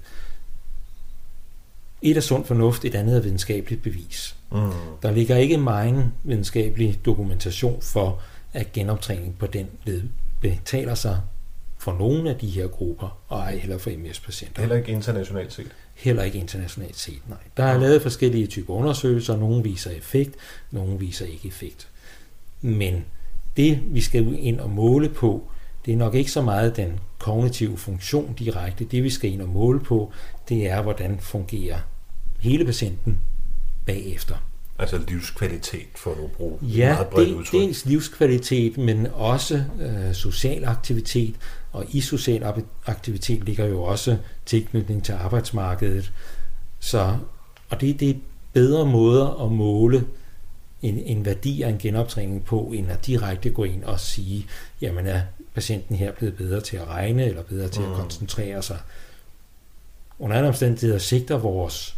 Et 2.02 2.16
er 2.16 2.20
sund 2.20 2.44
fornuft, 2.44 2.84
et 2.84 2.94
andet 2.94 3.16
er 3.16 3.20
videnskabeligt 3.20 3.82
bevis. 3.82 4.36
Mm. 4.52 4.58
Der 5.02 5.10
ligger 5.10 5.36
ikke 5.36 5.56
meget 5.56 6.10
videnskabelig 6.24 7.00
dokumentation 7.04 7.82
for, 7.82 8.22
at 8.52 8.72
genoptræning 8.72 9.38
på 9.38 9.46
den 9.46 9.66
led 9.84 10.02
betaler 10.40 10.94
sig 10.94 11.20
for 11.86 11.98
nogle 11.98 12.30
af 12.30 12.36
de 12.36 12.46
her 12.46 12.66
grupper, 12.66 13.18
og 13.28 13.38
ej 13.38 13.56
heller 13.56 13.78
for 13.78 13.90
MS-patienter. 13.90 14.60
Heller 14.60 14.76
ikke 14.76 14.92
internationalt 14.92 15.52
set? 15.52 15.74
Heller 15.94 16.22
ikke 16.22 16.38
internationalt 16.38 16.96
set, 16.96 17.28
nej. 17.28 17.38
Der 17.56 17.64
er 17.64 17.78
lavet 17.78 18.02
forskellige 18.02 18.46
typer 18.46 18.74
undersøgelser, 18.74 19.36
nogle 19.36 19.62
viser 19.62 19.90
effekt, 19.90 20.34
nogle 20.70 20.98
viser 20.98 21.26
ikke 21.26 21.48
effekt. 21.48 21.88
Men 22.60 23.04
det, 23.56 23.80
vi 23.94 24.00
skal 24.00 24.38
ind 24.38 24.60
og 24.60 24.70
måle 24.70 25.08
på, 25.08 25.48
det 25.86 25.92
er 25.92 25.96
nok 25.96 26.14
ikke 26.14 26.30
så 26.30 26.42
meget 26.42 26.76
den 26.76 27.00
kognitive 27.18 27.76
funktion 27.76 28.34
direkte. 28.38 28.84
Det, 28.84 29.02
vi 29.02 29.10
skal 29.10 29.32
ind 29.32 29.42
og 29.42 29.48
måle 29.48 29.80
på, 29.80 30.12
det 30.48 30.70
er, 30.70 30.82
hvordan 30.82 31.18
fungerer 31.20 31.78
hele 32.40 32.64
patienten 32.64 33.18
bagefter. 33.86 34.36
Altså 34.78 35.00
livskvalitet, 35.08 35.86
for 35.96 36.10
at 36.10 36.32
bruge 36.32 36.58
ja, 36.62 36.92
meget 36.94 37.06
bredt 37.06 37.28
det, 37.28 37.34
udtryk. 37.34 37.60
dels 37.60 37.84
livskvalitet, 37.84 38.78
men 38.78 39.06
også 39.06 39.64
øh, 39.80 40.14
social 40.14 40.64
aktivitet. 40.64 41.34
Og 41.72 41.84
i 41.88 42.00
social 42.00 42.64
aktivitet 42.86 43.44
ligger 43.44 43.64
jo 43.66 43.82
også 43.82 44.16
tilknytning 44.46 45.04
til 45.04 45.12
arbejdsmarkedet. 45.12 46.12
Så, 46.80 47.16
og 47.68 47.80
det, 47.80 48.00
det 48.00 48.10
er 48.10 48.14
bedre 48.52 48.86
måder 48.86 49.44
at 49.44 49.52
måle 49.52 50.06
en, 50.82 50.98
en 50.98 51.24
værdi 51.24 51.62
af 51.62 51.68
en 51.68 51.78
genoptræning 51.78 52.44
på, 52.44 52.60
end 52.74 52.90
at 52.90 53.06
direkte 53.06 53.50
gå 53.50 53.64
ind 53.64 53.84
og 53.84 54.00
sige, 54.00 54.46
jamen 54.80 55.06
er 55.06 55.20
patienten 55.54 55.96
her 55.96 56.12
blevet 56.12 56.36
bedre 56.36 56.60
til 56.60 56.76
at 56.76 56.88
regne, 56.88 57.24
eller 57.24 57.42
bedre 57.42 57.68
til 57.68 57.82
mm. 57.82 57.90
at 57.90 57.96
koncentrere 57.96 58.62
sig. 58.62 58.78
Under 60.18 60.36
andre 60.36 60.48
omstændigheder 60.48 60.98
sigter 60.98 61.38
vores 61.38 61.95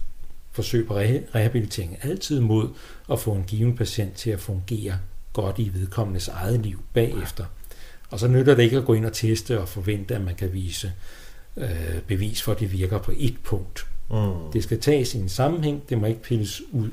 forsøg 0.58 0.86
på 0.86 0.96
rehabilitering 0.96 1.98
altid 2.02 2.40
mod 2.40 2.68
at 3.12 3.20
få 3.20 3.32
en 3.32 3.44
given 3.46 3.76
patient 3.76 4.14
til 4.14 4.30
at 4.30 4.40
fungere 4.40 4.98
godt 5.32 5.58
i 5.58 5.70
vedkommendes 5.74 6.28
eget 6.28 6.60
liv 6.60 6.82
bagefter. 6.92 7.44
Og 8.10 8.18
så 8.18 8.28
nytter 8.28 8.54
det 8.54 8.62
ikke 8.62 8.76
at 8.76 8.84
gå 8.84 8.94
ind 8.94 9.06
og 9.06 9.12
teste 9.12 9.60
og 9.60 9.68
forvente, 9.68 10.14
at 10.14 10.20
man 10.20 10.34
kan 10.34 10.52
vise 10.52 10.92
øh, 11.56 12.00
bevis 12.06 12.42
for, 12.42 12.52
at 12.52 12.60
det 12.60 12.72
virker 12.72 12.98
på 12.98 13.12
et 13.16 13.36
punkt. 13.44 13.86
Mm. 14.10 14.52
Det 14.52 14.62
skal 14.62 14.80
tages 14.80 15.14
i 15.14 15.18
en 15.18 15.28
sammenhæng, 15.28 15.82
det 15.88 15.98
må 15.98 16.06
ikke 16.06 16.22
pilles 16.22 16.62
ud. 16.72 16.90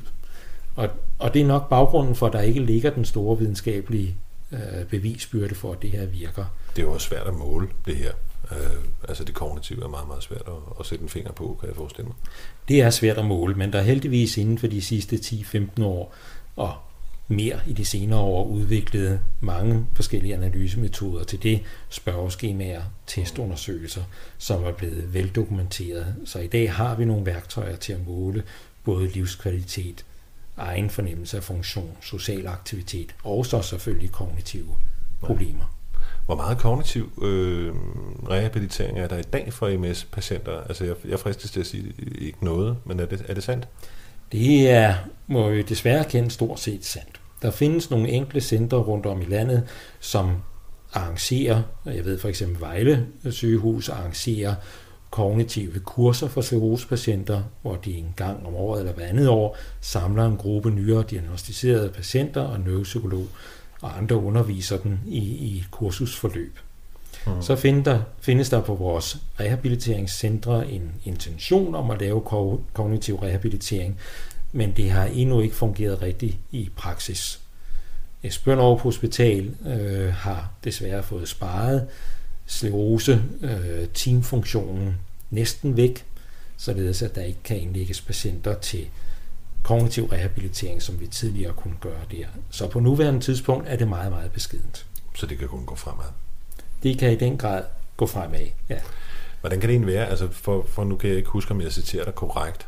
Og, 0.76 0.90
og 1.20 1.34
det 1.34 1.42
er 1.42 1.46
nok 1.46 1.70
baggrunden 1.70 2.16
for, 2.16 2.28
at 2.28 2.34
der 2.34 2.42
ikke 2.42 2.60
ligger 2.60 2.90
den 2.90 3.06
store 3.06 3.38
videnskabelige 3.38 4.16
øh, 4.52 4.86
bevisbyrde 4.90 5.56
for, 5.56 5.72
at 5.72 5.82
det 5.82 5.90
her 5.92 6.06
virker. 6.06 6.46
Det 6.76 6.82
er 6.82 6.86
jo 6.86 6.94
også 6.94 7.08
svært 7.08 7.28
at 7.28 7.34
måle 7.34 7.68
det 7.86 7.96
her. 7.96 8.12
Øh, 8.52 8.84
altså 9.08 9.24
det 9.24 9.36
kognitive 9.36 9.84
er 9.84 9.88
meget, 9.88 10.08
meget 10.08 10.24
svært 10.24 10.44
at, 10.48 10.54
at 10.80 10.86
sætte 10.86 11.04
en 11.04 11.10
finger 11.10 11.32
på, 11.32 11.58
kan 11.60 11.70
jeg 11.70 11.76
forestille 11.76 12.08
mig. 12.08 12.16
Det 12.68 12.82
er 12.82 12.90
svært 12.90 13.18
at 13.18 13.26
måle, 13.26 13.56
men 13.56 13.74
der 13.74 13.80
er 13.80 13.84
heldigvis 13.84 14.38
inden 14.38 14.58
for 14.58 14.68
de 14.68 14.82
sidste 14.82 15.16
10-15 15.16 15.84
år 15.84 16.16
og 16.56 16.74
mere 17.28 17.60
i 17.68 17.74
de 17.74 17.86
senere 17.86 18.20
år 18.20 18.46
udviklet 18.46 19.20
mange 19.42 19.86
forskellige 19.94 20.34
analysemetoder 20.34 21.24
til 21.24 21.44
det, 21.44 21.62
spørgeskemaer, 21.90 22.82
testundersøgelser, 23.08 24.04
som 24.38 24.64
er 24.64 24.72
blevet 24.72 25.14
veldokumenteret. 25.14 26.16
Så 26.26 26.40
i 26.40 26.48
dag 26.48 26.74
har 26.74 26.96
vi 26.96 27.06
nogle 27.06 27.26
værktøjer 27.26 27.76
til 27.76 27.94
at 27.94 28.08
måle 28.08 28.44
både 28.84 29.08
livskvalitet, 29.08 30.06
egen 30.58 30.90
fornemmelse 30.90 31.38
af 31.38 31.44
funktion, 31.44 31.98
social 32.02 32.48
aktivitet 32.48 33.16
og 33.24 33.46
så 33.46 33.62
selvfølgelig 33.62 34.12
kognitive 34.12 34.76
problemer. 35.22 35.75
Hvor 36.26 36.36
meget 36.36 36.58
kognitiv 36.58 37.12
øh, 37.22 37.74
rehabilitering 38.30 39.00
er 39.00 39.08
der 39.08 39.18
i 39.18 39.22
dag 39.22 39.54
for 39.54 39.78
MS-patienter? 39.78 40.62
Altså 40.62 40.86
jeg, 40.86 40.96
jeg 41.08 41.20
fristes 41.20 41.52
til 41.52 41.60
at 41.60 41.66
sige 41.66 41.94
ikke 42.18 42.46
noget, 42.46 42.78
men 42.86 43.00
er 43.00 43.06
det, 43.06 43.26
er 43.28 43.34
det 43.34 43.44
sandt? 43.44 43.68
Det 44.32 44.70
er, 44.70 44.96
må 45.28 45.50
vi 45.50 45.62
desværre 45.62 46.04
kende, 46.04 46.32
stort 46.32 46.60
set 46.60 46.86
sandt. 46.86 47.22
Der 47.42 47.52
findes 47.52 47.90
nogle 47.90 48.10
enkle 48.10 48.42
centre 48.42 48.78
rundt 48.78 49.06
om 49.06 49.22
i 49.22 49.26
landet, 49.26 49.64
som 50.00 50.32
arrangerer, 50.94 51.62
jeg 51.86 52.06
ved 52.06 52.20
for 52.20 52.30
eksempel 52.30 52.62
Vejle 52.62 53.08
sygehus 53.30 53.90
arrangerer 53.90 54.56
kognitive 55.10 55.80
kurser 55.80 56.28
for 56.28 56.42
sklerosepatienter, 56.42 57.44
hvor 57.62 57.76
de 57.76 57.94
en 57.94 58.14
gang 58.16 58.48
om 58.48 58.56
året 58.56 58.80
eller 58.80 58.94
hver 58.94 59.06
andet 59.06 59.30
år 59.30 59.58
samler 59.82 60.26
en 60.26 60.38
gruppe 60.38 60.70
nyere 60.70 61.04
diagnostiserede 61.10 61.90
patienter 61.90 62.42
og 62.42 62.60
neuropsykolog 62.60 63.28
og 63.82 63.98
andre 63.98 64.16
underviser 64.16 64.78
den 64.78 65.00
i, 65.08 65.20
i 65.20 65.66
kursusforløb. 65.72 66.60
Mm. 67.28 67.42
Så 67.42 67.56
find 67.56 67.86
der, 67.86 68.00
findes 68.22 68.50
der 68.50 68.62
på 68.62 68.76
vores 68.76 69.18
rehabiliteringscentre 69.40 70.72
en 70.72 70.92
intention 71.04 71.76
om 71.76 71.92
at 71.92 72.00
lave 72.00 72.22
kognitiv 72.74 73.16
rehabilitering, 73.16 74.00
men 74.52 74.72
det 74.72 74.92
har 74.92 75.06
endnu 75.06 75.42
ikke 75.42 75.56
fungeret 75.56 76.02
rigtigt 76.02 76.38
i 76.52 76.70
praksis. 76.76 77.40
Esbjørn 78.24 78.60
Aarhus 78.60 78.82
Hospital 78.82 79.56
øh, 79.66 80.14
har 80.14 80.52
desværre 80.64 81.04
fået 81.04 81.30
sparet 81.30 81.88
sklerose 82.46 83.24
øh, 83.42 83.88
teamfunktionen 83.94 84.96
næsten 85.30 85.78
væk, 85.78 86.06
således 86.58 87.02
at 87.02 87.16
der 87.16 87.22
ikke 87.22 87.44
kan 87.44 87.60
indlægges 87.60 88.02
patienter 88.02 88.54
til 88.54 88.88
kognitiv 89.66 90.06
rehabilitering, 90.06 90.82
som 90.82 91.00
vi 91.00 91.08
tidligere 91.08 91.54
kunne 91.54 91.76
gøre 91.82 92.02
der. 92.12 92.26
Så 92.50 92.68
på 92.70 92.80
nuværende 92.80 93.20
tidspunkt 93.20 93.68
er 93.68 93.76
det 93.76 93.88
meget, 93.88 94.12
meget 94.12 94.32
beskedent. 94.32 94.86
Så 95.16 95.26
det 95.26 95.38
kan 95.38 95.48
kun 95.48 95.66
gå 95.66 95.76
fremad? 95.76 96.06
Det 96.84 97.00
kan 97.00 97.12
i 97.12 97.16
den 97.16 97.38
grad 97.38 97.64
gå 97.98 98.08
fremad, 98.08 98.48
ja. 98.70 98.80
Hvordan 99.42 99.60
kan 99.60 99.70
det 99.70 99.74
egentlig 99.74 99.94
være? 99.94 100.08
Altså 100.08 100.28
for, 100.32 100.66
for 100.70 100.84
nu 100.84 100.96
kan 100.96 101.10
jeg 101.10 101.18
ikke 101.18 101.30
huske, 101.30 101.52
om 101.52 101.62
jeg 101.62 101.72
citerer 101.72 102.06
dig 102.06 102.16
korrekt. 102.16 102.68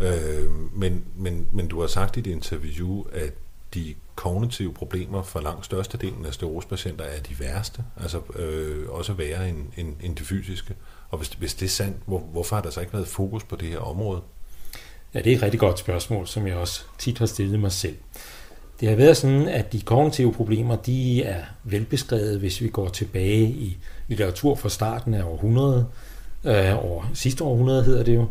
Øh, 0.00 0.50
men, 0.72 1.04
men, 1.16 1.48
men 1.52 1.68
du 1.68 1.80
har 1.80 1.86
sagt 1.86 2.16
i 2.16 2.20
dit 2.20 2.32
interview, 2.32 3.04
at 3.12 3.32
de 3.74 3.94
kognitive 4.14 4.74
problemer 4.74 5.22
for 5.22 5.40
langt 5.40 5.64
størstedelen 5.64 6.26
af 6.26 6.34
sklerosepatienter 6.34 7.04
er 7.04 7.20
de 7.20 7.40
værste, 7.40 7.84
altså 8.02 8.20
øh, 8.36 8.90
også 8.90 9.12
værre 9.12 9.48
end, 9.48 9.58
end, 9.76 9.96
end 10.00 10.16
de 10.16 10.24
fysiske. 10.24 10.74
Og 11.10 11.18
hvis, 11.18 11.28
hvis 11.28 11.54
det 11.54 11.66
er 11.66 11.70
sandt, 11.70 11.96
hvor, 12.06 12.18
hvorfor 12.18 12.56
har 12.56 12.62
der 12.62 12.70
så 12.70 12.80
ikke 12.80 12.92
været 12.92 13.08
fokus 13.08 13.44
på 13.44 13.56
det 13.56 13.68
her 13.68 13.78
område? 13.78 14.20
Ja, 15.14 15.18
det 15.18 15.32
er 15.32 15.36
et 15.36 15.42
rigtig 15.42 15.60
godt 15.60 15.78
spørgsmål, 15.78 16.26
som 16.26 16.46
jeg 16.46 16.56
også 16.56 16.82
tit 16.98 17.18
har 17.18 17.26
stillet 17.26 17.60
mig 17.60 17.72
selv. 17.72 17.96
Det 18.80 18.88
har 18.88 18.96
været 18.96 19.16
sådan, 19.16 19.48
at 19.48 19.72
de 19.72 19.80
kognitive 19.80 20.32
problemer, 20.32 20.76
de 20.76 21.22
er 21.22 21.42
velbeskrevet, 21.64 22.38
hvis 22.38 22.60
vi 22.60 22.68
går 22.68 22.88
tilbage 22.88 23.44
i 23.44 23.78
litteratur 24.08 24.54
fra 24.54 24.68
starten 24.68 25.14
af 25.14 25.22
århundredet, 25.22 25.86
øh, 26.44 26.84
over 26.84 27.10
sidste 27.14 27.44
århundrede 27.44 27.84
hedder 27.84 28.02
det 28.02 28.14
jo, 28.14 28.26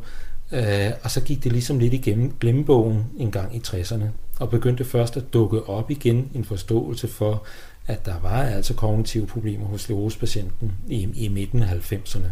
øh, 0.51 0.91
og 1.03 1.11
så 1.11 1.21
gik 1.21 1.43
det 1.43 1.51
ligesom 1.51 1.79
lidt 1.79 1.93
igennem 1.93 2.33
glemmebogen 2.39 3.05
en 3.17 3.31
gang 3.31 3.55
i 3.55 3.61
60'erne, 3.67 4.05
og 4.39 4.49
begyndte 4.49 4.85
først 4.85 5.17
at 5.17 5.33
dukke 5.33 5.69
op 5.69 5.91
igen 5.91 6.29
en 6.35 6.45
forståelse 6.45 7.07
for, 7.07 7.43
at 7.87 8.05
der 8.05 8.19
var 8.21 8.43
altså 8.43 8.73
kognitive 8.73 9.27
problemer 9.27 9.65
hos 9.65 9.81
sklerosepatienten 9.81 10.71
i, 10.87 11.09
i 11.15 11.27
midten 11.27 11.63
af 11.63 11.91
90'erne. 11.91 12.27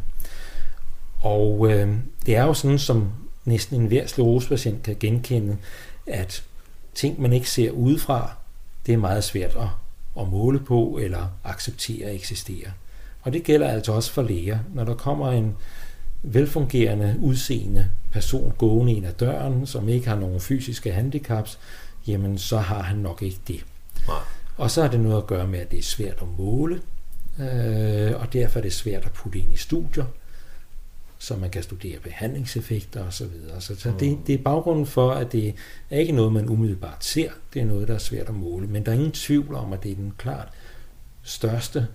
Og 1.21 1.71
øh, 1.71 1.89
det 2.25 2.35
er 2.35 2.43
jo 2.43 2.53
sådan, 2.53 2.79
som 2.79 3.11
næsten 3.45 3.81
enhver 3.81 4.07
sklerosepatient 4.07 4.83
kan 4.83 4.95
genkende, 4.99 5.57
at 6.07 6.43
ting, 6.95 7.21
man 7.21 7.33
ikke 7.33 7.49
ser 7.49 7.71
udefra, 7.71 8.31
det 8.85 8.93
er 8.93 8.97
meget 8.97 9.23
svært 9.23 9.55
at, 9.55 9.67
at 10.19 10.27
måle 10.27 10.59
på 10.59 10.99
eller 11.01 11.27
acceptere 11.43 12.13
eksisterer. 12.13 12.71
Og 13.21 13.33
det 13.33 13.43
gælder 13.43 13.67
altså 13.67 13.91
også 13.91 14.11
for 14.11 14.21
læger. 14.21 14.59
Når 14.73 14.83
der 14.83 14.93
kommer 14.93 15.31
en 15.31 15.55
velfungerende, 16.23 17.15
udseende 17.19 17.89
person 18.11 18.53
gående 18.57 18.93
ind 18.93 19.05
ad 19.05 19.13
døren, 19.13 19.65
som 19.65 19.89
ikke 19.89 20.07
har 20.07 20.15
nogen 20.15 20.39
fysiske 20.39 20.91
handicaps, 20.91 21.59
jamen 22.07 22.37
så 22.37 22.57
har 22.57 22.81
han 22.81 22.97
nok 22.97 23.21
ikke 23.21 23.39
det. 23.47 23.65
Nej. 24.07 24.17
Og 24.57 24.71
så 24.71 24.81
har 24.81 24.89
det 24.89 24.99
noget 24.99 25.17
at 25.17 25.27
gøre 25.27 25.47
med, 25.47 25.59
at 25.59 25.71
det 25.71 25.79
er 25.79 25.83
svært 25.83 26.17
at 26.21 26.27
måle, 26.37 26.81
øh, 27.39 28.21
og 28.21 28.33
derfor 28.33 28.59
er 28.59 28.63
det 28.63 28.73
svært 28.73 29.05
at 29.05 29.11
putte 29.11 29.39
ind 29.39 29.53
i 29.53 29.57
studier 29.57 30.05
så 31.21 31.35
man 31.35 31.49
kan 31.49 31.63
studere 31.63 31.99
behandlingseffekter 31.99 33.07
osv. 33.07 33.11
Så, 33.11 33.25
videre. 33.25 33.61
så, 33.61 33.75
så 33.75 33.93
det, 33.99 34.17
det 34.27 34.35
er 34.35 34.43
baggrunden 34.43 34.85
for, 34.85 35.11
at 35.11 35.31
det 35.31 35.55
er 35.89 35.99
ikke 35.99 36.13
noget, 36.13 36.33
man 36.33 36.49
umiddelbart 36.49 37.05
ser. 37.05 37.29
Det 37.53 37.61
er 37.61 37.65
noget, 37.65 37.87
der 37.87 37.93
er 37.93 37.97
svært 37.97 38.29
at 38.29 38.35
måle. 38.35 38.67
Men 38.67 38.85
der 38.85 38.91
er 38.91 38.95
ingen 38.95 39.11
tvivl 39.11 39.55
om, 39.55 39.73
at 39.73 39.83
det 39.83 39.91
er 39.91 39.95
den 39.95 40.13
klart 40.17 40.47
største 41.23 41.87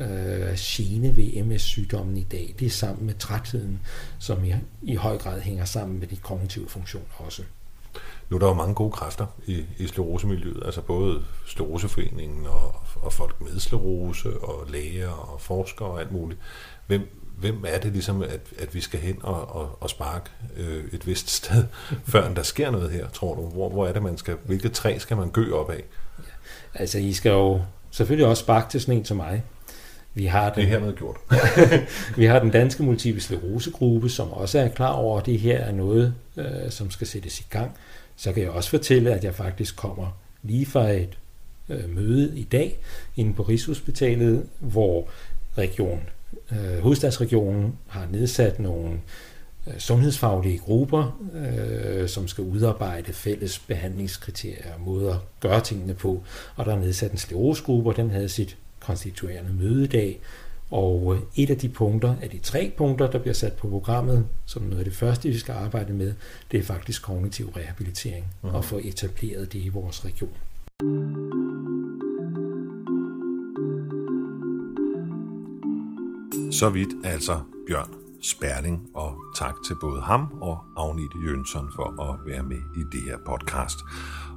øh, 0.00 0.54
gene 0.56 1.16
ved 1.16 1.42
MS-sygdommen 1.42 2.16
i 2.16 2.22
dag. 2.22 2.54
Det 2.58 2.66
er 2.66 2.70
sammen 2.70 3.06
med 3.06 3.14
trætheden, 3.14 3.80
som 4.18 4.44
i, 4.44 4.54
i 4.82 4.94
høj 4.94 5.18
grad 5.18 5.40
hænger 5.40 5.64
sammen 5.64 5.98
med 5.98 6.06
de 6.06 6.16
kognitive 6.16 6.68
funktioner 6.68 7.14
også. 7.18 7.42
Nu 8.30 8.36
er 8.36 8.40
der 8.40 8.46
jo 8.46 8.54
mange 8.54 8.74
gode 8.74 8.92
kræfter 8.92 9.26
i, 9.46 9.64
i 9.78 9.86
sklerosemiljøet, 9.86 10.62
altså 10.64 10.80
både 10.80 11.22
Skleroseforeningen 11.46 12.46
og, 12.46 12.74
og 12.94 13.12
folk 13.12 13.40
med 13.40 13.60
sklerose 13.60 14.40
og 14.40 14.66
læger 14.70 15.10
og 15.10 15.40
forskere 15.40 15.88
og 15.88 16.00
alt 16.00 16.12
muligt. 16.12 16.40
Hvem, 16.86 17.17
hvem 17.40 17.64
er 17.66 17.78
det 17.78 17.92
ligesom, 17.92 18.22
at, 18.22 18.40
at 18.58 18.74
vi 18.74 18.80
skal 18.80 19.00
hen 19.00 19.18
og, 19.22 19.56
og, 19.56 19.78
og 19.80 19.90
sparke 19.90 20.30
øh, 20.56 20.84
et 20.92 21.06
vist 21.06 21.30
sted, 21.30 21.64
før 22.12 22.34
der 22.34 22.42
sker 22.42 22.70
noget 22.70 22.90
her, 22.90 23.08
tror 23.08 23.34
du? 23.34 23.42
Hvor, 23.42 23.68
hvor 23.68 23.86
er 23.86 23.92
det, 23.92 24.02
man 24.02 24.18
skal, 24.18 24.36
hvilket 24.44 24.72
træ 24.72 24.98
skal 24.98 25.16
man 25.16 25.30
gø 25.30 25.52
op 25.52 25.70
af? 25.70 25.84
Ja, 26.18 26.22
altså, 26.74 26.98
I 26.98 27.12
skal 27.12 27.30
jo 27.30 27.60
selvfølgelig 27.90 28.26
også 28.26 28.40
sparke 28.40 28.70
til 28.70 28.80
sådan 28.80 28.98
en 28.98 29.04
som 29.04 29.16
mig. 29.16 29.42
Vi 30.14 30.26
har 30.26 30.50
den, 30.50 30.54
det 30.54 30.64
er 30.64 30.68
hermed 30.68 30.96
gjort. 30.96 31.16
vi 32.18 32.24
har 32.24 32.38
den 32.38 32.50
danske 32.50 32.82
multiple 32.82 33.20
sklerosegruppe, 33.20 34.08
som 34.08 34.32
også 34.32 34.58
er 34.58 34.68
klar 34.68 34.92
over, 34.92 35.20
at 35.20 35.26
det 35.26 35.38
her 35.38 35.58
er 35.58 35.72
noget, 35.72 36.14
øh, 36.36 36.70
som 36.70 36.90
skal 36.90 37.06
sættes 37.06 37.40
i 37.40 37.46
gang. 37.50 37.76
Så 38.16 38.32
kan 38.32 38.42
jeg 38.42 38.50
også 38.50 38.70
fortælle, 38.70 39.14
at 39.14 39.24
jeg 39.24 39.34
faktisk 39.34 39.76
kommer 39.76 40.18
lige 40.42 40.66
fra 40.66 40.90
et 40.90 41.18
øh, 41.68 41.94
møde 41.94 42.38
i 42.38 42.44
dag 42.44 42.78
inde 43.16 43.34
på 43.34 43.42
Rigshospitalet, 43.42 44.46
hvor 44.58 45.08
region 45.58 46.00
øh, 46.52 46.78
hovedstadsregionen 46.82 47.78
har 47.86 48.06
nedsat 48.12 48.60
nogle 48.60 49.00
øh, 49.66 49.78
sundhedsfaglige 49.78 50.58
grupper, 50.58 51.20
øh, 51.34 52.08
som 52.08 52.28
skal 52.28 52.44
udarbejde 52.44 53.12
fælles 53.12 53.58
behandlingskriterier 53.58 54.74
og 54.74 54.80
måder 54.80 55.14
at 55.14 55.20
gøre 55.40 55.60
tingene 55.60 55.94
på. 55.94 56.22
Og 56.56 56.64
der 56.64 56.74
er 56.74 56.80
nedsat 56.80 57.12
en 57.12 57.18
sklerosegruppe, 57.18 57.90
og 57.90 57.96
den 57.96 58.10
havde 58.10 58.28
sit 58.28 58.56
konstituerende 58.80 59.52
møde 59.52 59.84
i 59.84 59.86
dag. 59.86 60.20
Og 60.70 61.14
øh, 61.14 61.42
et 61.42 61.50
af 61.50 61.56
de 61.56 61.68
punkter, 61.68 62.16
af 62.22 62.30
de 62.30 62.38
tre 62.38 62.72
punkter, 62.76 63.10
der 63.10 63.18
bliver 63.18 63.34
sat 63.34 63.52
på 63.52 63.68
programmet, 63.68 64.26
som 64.46 64.62
noget 64.62 64.78
af 64.78 64.84
det 64.84 64.94
første, 64.94 65.28
vi 65.28 65.38
skal 65.38 65.52
arbejde 65.52 65.92
med, 65.92 66.14
det 66.52 66.60
er 66.60 66.64
faktisk 66.64 67.02
kognitiv 67.02 67.48
rehabilitering, 67.56 68.26
og 68.42 68.64
få 68.64 68.80
etableret 68.84 69.52
det 69.52 69.58
i 69.58 69.68
vores 69.68 70.04
region. 70.04 71.27
Så 76.58 76.70
vidt 76.70 76.88
altså 77.04 77.40
Bjørn 77.66 77.94
Sperling, 78.22 78.90
og 78.94 79.14
tak 79.36 79.54
til 79.66 79.74
både 79.80 80.00
ham 80.00 80.38
og 80.40 80.58
Agnete 80.76 81.18
Jønsson 81.26 81.68
for 81.76 82.02
at 82.02 82.18
være 82.26 82.42
med 82.42 82.56
i 82.56 82.80
det 82.92 83.02
her 83.02 83.18
podcast. 83.26 83.78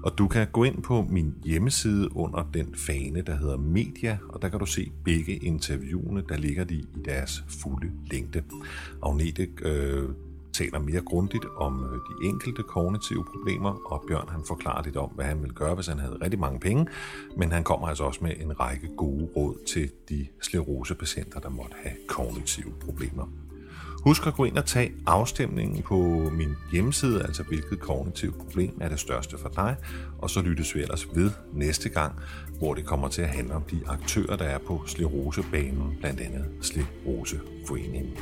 Og 0.04 0.18
du 0.18 0.28
kan 0.28 0.48
gå 0.52 0.64
ind 0.64 0.84
på 0.84 1.06
min 1.10 1.34
hjemmeside 1.44 2.16
under 2.16 2.44
den 2.54 2.76
fane, 2.76 3.22
der 3.22 3.36
hedder 3.36 3.58
Media, 3.58 4.18
og 4.30 4.42
der 4.42 4.50
kan 4.50 4.60
du 4.60 4.66
se 4.66 4.92
begge 5.04 5.36
interviewene, 5.36 6.24
der 6.30 6.38
ligger 6.38 6.64
de 6.64 6.76
i 6.76 6.88
deres 7.06 7.44
fulde 7.62 7.92
længde. 8.12 8.44
Agnete 9.04 9.48
øh, 9.62 10.10
taler 10.54 10.80
mere 10.80 11.02
grundigt 11.02 11.46
om 11.58 11.84
øh, 11.84 11.92
de 11.92 12.28
enkelte 12.28 12.64
kognitive 12.64 13.26
problemer, 13.26 13.92
og 13.92 14.04
Bjørn 14.08 14.30
han 14.30 14.44
forklarer 14.48 14.84
lidt 14.84 14.98
om, 14.98 15.10
hvad 15.10 15.26
han 15.26 15.42
ville 15.42 15.56
gøre, 15.56 15.76
hvis 15.76 15.88
han 15.88 16.00
havde 16.00 16.18
rigtig 16.22 16.40
mange 16.40 16.60
penge, 16.60 16.88
men 17.38 17.52
han 17.52 17.64
kommer 17.64 17.88
altså 17.88 18.04
også 18.04 18.20
med 18.24 18.34
en 18.40 18.60
række 18.60 18.88
gode 18.98 19.30
råd 19.36 19.66
til 19.66 19.92
de 20.10 20.28
sklerosepatienter, 20.42 21.40
der 21.40 21.50
måtte 21.50 21.76
have 21.84 21.96
kognitive 22.08 22.72
problemer. 22.86 23.28
Husk 24.04 24.28
at 24.28 24.34
gå 24.34 24.46
ind 24.46 24.58
og 24.58 24.66
tage 24.66 24.92
afstemningen 25.08 25.82
på 25.82 25.96
min 26.32 26.56
hjemmeside, 26.72 27.24
altså 27.24 27.44
hvilket 27.44 27.80
kognitivt 27.80 28.38
problem 28.38 28.78
er 28.82 28.90
det 28.90 29.00
største 29.00 29.38
for 29.38 29.50
dig, 29.50 29.76
og 30.18 30.30
så 30.30 30.42
lyttes 30.42 30.76
vi 30.76 30.82
ellers 30.82 31.08
ved 31.16 31.32
næste 31.54 31.90
gang, 31.90 32.16
hvor 32.58 32.74
det 32.74 32.86
kommer 32.86 33.08
til 33.08 33.22
at 33.22 33.28
handle 33.28 33.54
om 33.54 33.64
de 33.64 33.82
aktører, 33.88 34.36
der 34.36 34.46
er 34.46 34.58
på 34.58 34.82
sklerosebanen, 34.86 35.98
blandt 36.00 36.20
andet 36.20 36.46
Skleroseforeningen. 36.62 38.14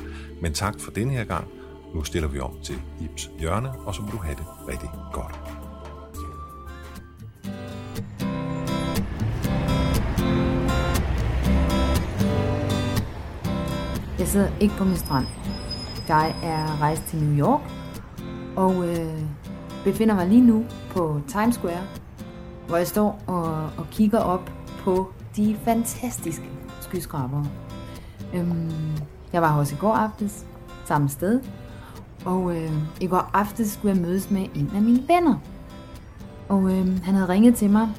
Men 0.41 0.53
tak 0.53 0.79
for 0.79 0.91
den 0.91 1.09
her 1.09 1.23
gang, 1.23 1.47
nu 1.93 2.03
stiller 2.03 2.29
vi 2.29 2.39
om 2.39 2.51
til 2.63 2.81
Ibs 2.99 3.31
hjørne, 3.39 3.69
og 3.85 3.95
så 3.95 4.01
må 4.01 4.07
du 4.11 4.17
have 4.17 4.35
det 4.35 4.45
rigtig 4.67 4.89
godt. 5.13 5.59
Jeg 14.19 14.27
sidder 14.27 14.49
ikke 14.59 14.75
på 14.77 14.83
min 14.83 14.97
strand. 14.97 15.25
Jeg 16.07 16.35
er 16.43 16.81
rejst 16.81 17.03
til 17.03 17.19
New 17.23 17.47
York 17.47 17.61
og 18.55 18.87
øh, 18.87 19.21
befinder 19.83 20.15
mig 20.15 20.27
lige 20.27 20.41
nu 20.41 20.65
på 20.89 21.21
Times 21.27 21.55
Square, 21.55 21.83
hvor 22.67 22.77
jeg 22.77 22.87
står 22.87 23.21
og, 23.27 23.69
og 23.77 23.87
kigger 23.91 24.19
op 24.19 24.51
på 24.79 25.11
de 25.35 25.57
fantastiske 25.65 26.49
skyskrabere. 26.81 27.45
Øhm, 28.33 28.71
jeg 29.33 29.41
var 29.41 29.57
også 29.57 29.75
i 29.75 29.77
går 29.79 29.93
aftes 29.93 30.45
samme 30.85 31.09
sted, 31.09 31.41
og 32.25 32.55
øh, 32.55 32.71
i 33.01 33.07
går 33.07 33.29
aftes 33.33 33.71
skulle 33.71 33.95
jeg 33.95 34.01
mødes 34.01 34.31
med 34.31 34.41
en 34.55 34.71
af 34.75 34.81
mine 34.81 35.03
venner. 35.07 35.35
Og 36.49 36.71
øh, 36.71 37.03
han 37.03 37.13
havde 37.13 37.29
ringet 37.29 37.55
til 37.55 37.69
mig 37.69 37.89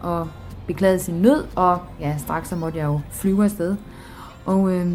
og 0.00 0.28
beklaget 0.66 1.00
sin 1.00 1.14
nød, 1.14 1.44
og 1.56 1.78
ja, 2.00 2.16
straks 2.18 2.48
så 2.48 2.56
måtte 2.56 2.78
jeg 2.78 2.84
jo 2.84 3.00
flyve 3.10 3.44
afsted. 3.44 3.76
Og 4.46 4.72
øh, 4.72 4.92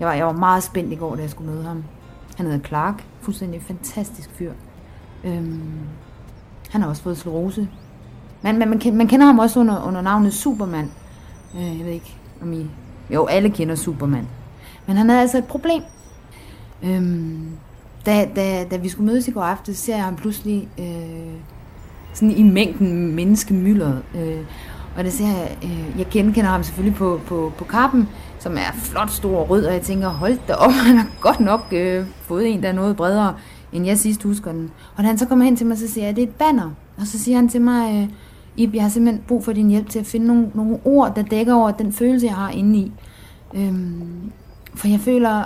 jeg, 0.00 0.08
var, 0.08 0.14
jeg 0.14 0.26
var 0.26 0.32
meget 0.32 0.62
spændt 0.62 0.92
i 0.92 0.96
går, 0.96 1.16
da 1.16 1.22
jeg 1.22 1.30
skulle 1.30 1.52
møde 1.52 1.64
ham. 1.64 1.84
Han 2.36 2.46
hedder 2.46 2.68
Clark, 2.68 3.04
fuldstændig 3.20 3.62
fantastisk 3.62 4.30
fyr. 4.30 4.52
Øh, 5.24 5.44
han 6.70 6.82
har 6.82 6.88
også 6.88 7.02
fået 7.02 7.18
sklerose. 7.18 7.68
Men 8.42 8.58
man, 8.58 8.68
man, 8.68 8.80
man 8.96 9.08
kender 9.08 9.26
ham 9.26 9.38
også 9.38 9.60
under, 9.60 9.86
under 9.86 10.00
navnet 10.00 10.34
Superman. 10.34 10.90
Øh, 11.56 11.78
jeg 11.78 11.86
ved 11.86 11.92
ikke, 11.92 12.16
om 12.42 12.52
I 12.52 12.70
Jo, 13.10 13.26
alle 13.26 13.50
kender 13.50 13.74
Superman. 13.74 14.28
Men 14.86 14.96
han 14.96 15.08
havde 15.08 15.20
altså 15.20 15.38
et 15.38 15.44
problem. 15.44 15.82
Øhm, 16.84 17.48
da, 18.06 18.28
da, 18.36 18.64
da 18.64 18.76
vi 18.76 18.88
skulle 18.88 19.06
mødes 19.06 19.28
i 19.28 19.30
går 19.30 19.42
aftes, 19.42 19.78
ser 19.78 19.94
jeg 19.94 20.04
ham 20.04 20.16
pludselig 20.16 20.68
øh, 20.78 21.34
sådan 22.12 22.30
i 22.30 22.42
mængden 22.42 23.14
menneskemylder. 23.14 23.96
Øh, 24.14 24.44
og 24.96 25.04
det 25.04 25.12
ser 25.12 25.26
jeg, 25.26 25.56
øh, 25.64 25.98
jeg 25.98 26.06
genkender 26.10 26.50
ham 26.50 26.62
selvfølgelig 26.62 26.98
på, 26.98 27.20
på, 27.26 27.52
på 27.58 27.64
kappen, 27.64 28.08
som 28.38 28.56
er 28.56 28.72
flot 28.74 29.10
stor 29.10 29.38
og 29.38 29.50
rød, 29.50 29.64
og 29.64 29.72
jeg 29.72 29.82
tænker, 29.82 30.08
hold 30.08 30.38
da 30.48 30.54
op, 30.54 30.72
han 30.86 30.96
har 30.96 31.08
godt 31.20 31.40
nok 31.40 31.66
øh, 31.72 32.06
fået 32.22 32.48
en, 32.48 32.62
der 32.62 32.68
er 32.68 32.72
noget 32.72 32.96
bredere, 32.96 33.34
end 33.72 33.86
jeg 33.86 33.98
sidst 33.98 34.22
husker 34.22 34.52
den. 34.52 34.70
Og 34.96 35.02
da 35.02 35.08
han 35.08 35.18
så 35.18 35.26
kommer 35.26 35.44
hen 35.44 35.56
til 35.56 35.66
mig, 35.66 35.78
så 35.78 35.88
siger 35.88 36.06
jeg, 36.06 36.16
det 36.16 36.22
er 36.22 36.26
et 36.26 36.34
banner. 36.34 36.70
Og 36.96 37.06
så 37.06 37.18
siger 37.18 37.36
han 37.36 37.48
til 37.48 37.60
mig, 37.60 38.02
øh, 38.02 38.08
Ib, 38.56 38.74
jeg 38.74 38.82
har 38.82 38.88
simpelthen 38.88 39.24
brug 39.28 39.44
for 39.44 39.52
din 39.52 39.70
hjælp 39.70 39.88
til 39.88 39.98
at 39.98 40.06
finde 40.06 40.26
nogle, 40.26 40.50
nogle 40.54 40.78
ord, 40.84 41.14
der 41.14 41.22
dækker 41.22 41.54
over 41.54 41.70
den 41.70 41.92
følelse, 41.92 42.26
jeg 42.26 42.34
har 42.34 42.50
inde 42.50 42.78
i. 42.78 42.92
Øhm, 43.54 44.32
for 44.74 44.88
jeg 44.88 45.00
føler 45.00 45.44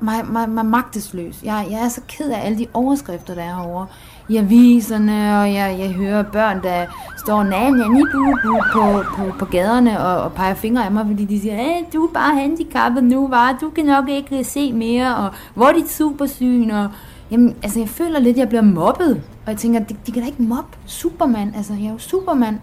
mig, 0.00 0.26
mig, 0.32 0.48
mig 0.48 0.66
magtesløs. 0.66 1.42
Jeg, 1.44 1.66
jeg 1.70 1.80
er 1.84 1.88
så 1.88 2.00
ked 2.08 2.30
af 2.30 2.46
alle 2.46 2.58
de 2.58 2.66
overskrifter, 2.74 3.34
der 3.34 3.42
er 3.42 3.54
herovre 3.54 3.86
i 4.28 4.36
aviserne, 4.36 5.40
og 5.40 5.54
jeg, 5.54 5.76
jeg 5.78 5.92
hører 5.92 6.22
børn, 6.22 6.62
der 6.62 6.86
står 7.16 7.42
nani 7.42 7.82
bu, 8.12 8.36
bu 8.42 8.62
på, 8.72 9.02
på, 9.16 9.38
på 9.38 9.44
gaderne 9.44 10.00
og, 10.00 10.22
og 10.22 10.32
peger 10.32 10.54
fingre 10.54 10.84
af 10.84 10.92
mig, 10.92 11.06
fordi 11.06 11.24
de 11.24 11.40
siger, 11.40 11.56
hey, 11.56 11.84
du 11.94 12.04
er 12.04 12.12
bare 12.12 12.34
handicappet 12.34 13.04
nu, 13.04 13.28
var 13.28 13.58
du 13.60 13.70
kan 13.70 13.84
nok 13.84 14.08
ikke 14.08 14.44
se 14.44 14.72
mere, 14.72 15.16
og 15.16 15.30
hvor 15.54 15.66
er 15.66 15.72
dit 15.72 15.90
supersyn, 15.90 16.70
og 16.70 16.88
jamen, 17.30 17.56
altså, 17.62 17.78
jeg 17.78 17.88
føler 17.88 18.18
lidt, 18.18 18.34
at 18.34 18.40
jeg 18.40 18.48
bliver 18.48 18.62
mobbet, 18.62 19.22
og 19.46 19.50
jeg 19.52 19.56
tænker, 19.56 19.80
de, 19.80 19.96
de 20.06 20.12
kan 20.12 20.22
da 20.22 20.26
ikke 20.28 20.42
mobbe 20.42 20.76
Superman, 20.86 21.54
altså, 21.56 21.72
jeg 21.72 21.86
er 21.86 21.92
jo 21.92 21.98
Superman. 21.98 22.60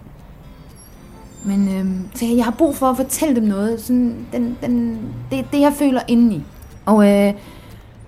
Men 1.46 1.78
øhm, 1.78 2.08
så 2.14 2.24
jeg 2.24 2.44
har 2.44 2.52
brug 2.52 2.76
for 2.76 2.86
at 2.86 2.96
fortælle 2.96 3.36
dem 3.36 3.44
noget, 3.44 3.80
sådan, 3.80 4.26
den, 4.32 4.58
den, 4.62 4.98
det, 5.30 5.46
det 5.52 5.60
jeg 5.60 5.72
føler 5.72 6.00
indeni. 6.08 6.44
Og 6.86 7.08
øh, 7.10 7.34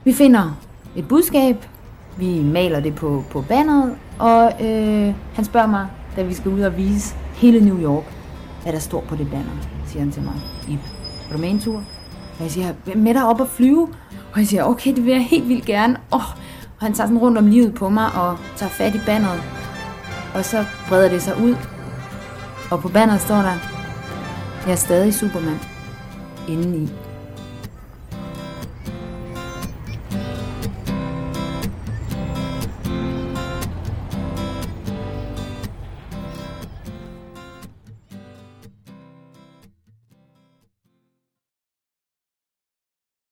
vi 0.05 0.13
finder 0.13 0.57
et 0.97 1.09
budskab, 1.09 1.57
vi 2.17 2.43
maler 2.43 2.81
det 2.81 2.95
på, 2.95 3.25
på 3.31 3.41
banneret, 3.41 3.95
og 4.19 4.53
øh, 4.65 5.15
han 5.35 5.45
spørger 5.45 5.67
mig, 5.67 5.87
da 6.17 6.23
vi 6.23 6.35
skal 6.35 6.51
ud 6.51 6.61
og 6.61 6.77
vise 6.77 7.15
hele 7.35 7.61
New 7.61 7.81
York, 7.83 8.05
hvad 8.63 8.73
der 8.73 8.79
står 8.79 9.01
på 9.09 9.17
det 9.17 9.31
banner, 9.31 9.53
siger 9.87 10.01
han 10.01 10.13
til 10.13 10.23
mig. 10.23 10.35
Ip, 10.69 10.79
er 11.29 11.33
du 11.33 11.39
med 11.39 11.51
en 11.51 11.61
tur? 11.61 11.77
Og 12.39 12.43
jeg 12.43 12.51
siger, 12.51 12.73
med 12.95 13.15
dig 13.15 13.27
op 13.27 13.41
og 13.41 13.49
flyve? 13.49 13.89
Og 14.33 14.39
jeg 14.39 14.47
siger, 14.47 14.65
okay, 14.65 14.97
det 14.97 15.05
vil 15.05 15.13
jeg 15.13 15.25
helt 15.25 15.49
vildt 15.49 15.65
gerne. 15.65 15.97
Oh, 16.11 16.21
og 16.79 16.87
han 16.87 16.93
tager 16.93 17.07
sådan 17.07 17.19
rundt 17.19 17.39
om 17.39 17.47
livet 17.47 17.75
på 17.75 17.89
mig 17.89 18.07
og 18.07 18.39
tager 18.57 18.71
fat 18.71 18.95
i 18.95 19.01
banneret. 19.07 19.43
Og 20.35 20.45
så 20.45 20.65
breder 20.89 21.09
det 21.09 21.23
sig 21.23 21.43
ud. 21.43 21.57
Og 22.71 22.81
på 22.81 22.89
banneret 22.89 23.21
står 23.21 23.37
der, 23.37 23.55
jeg 24.67 24.73
er 24.73 24.77
stadig 24.77 25.15
Superman. 25.15 25.59
Indeni. 26.49 27.06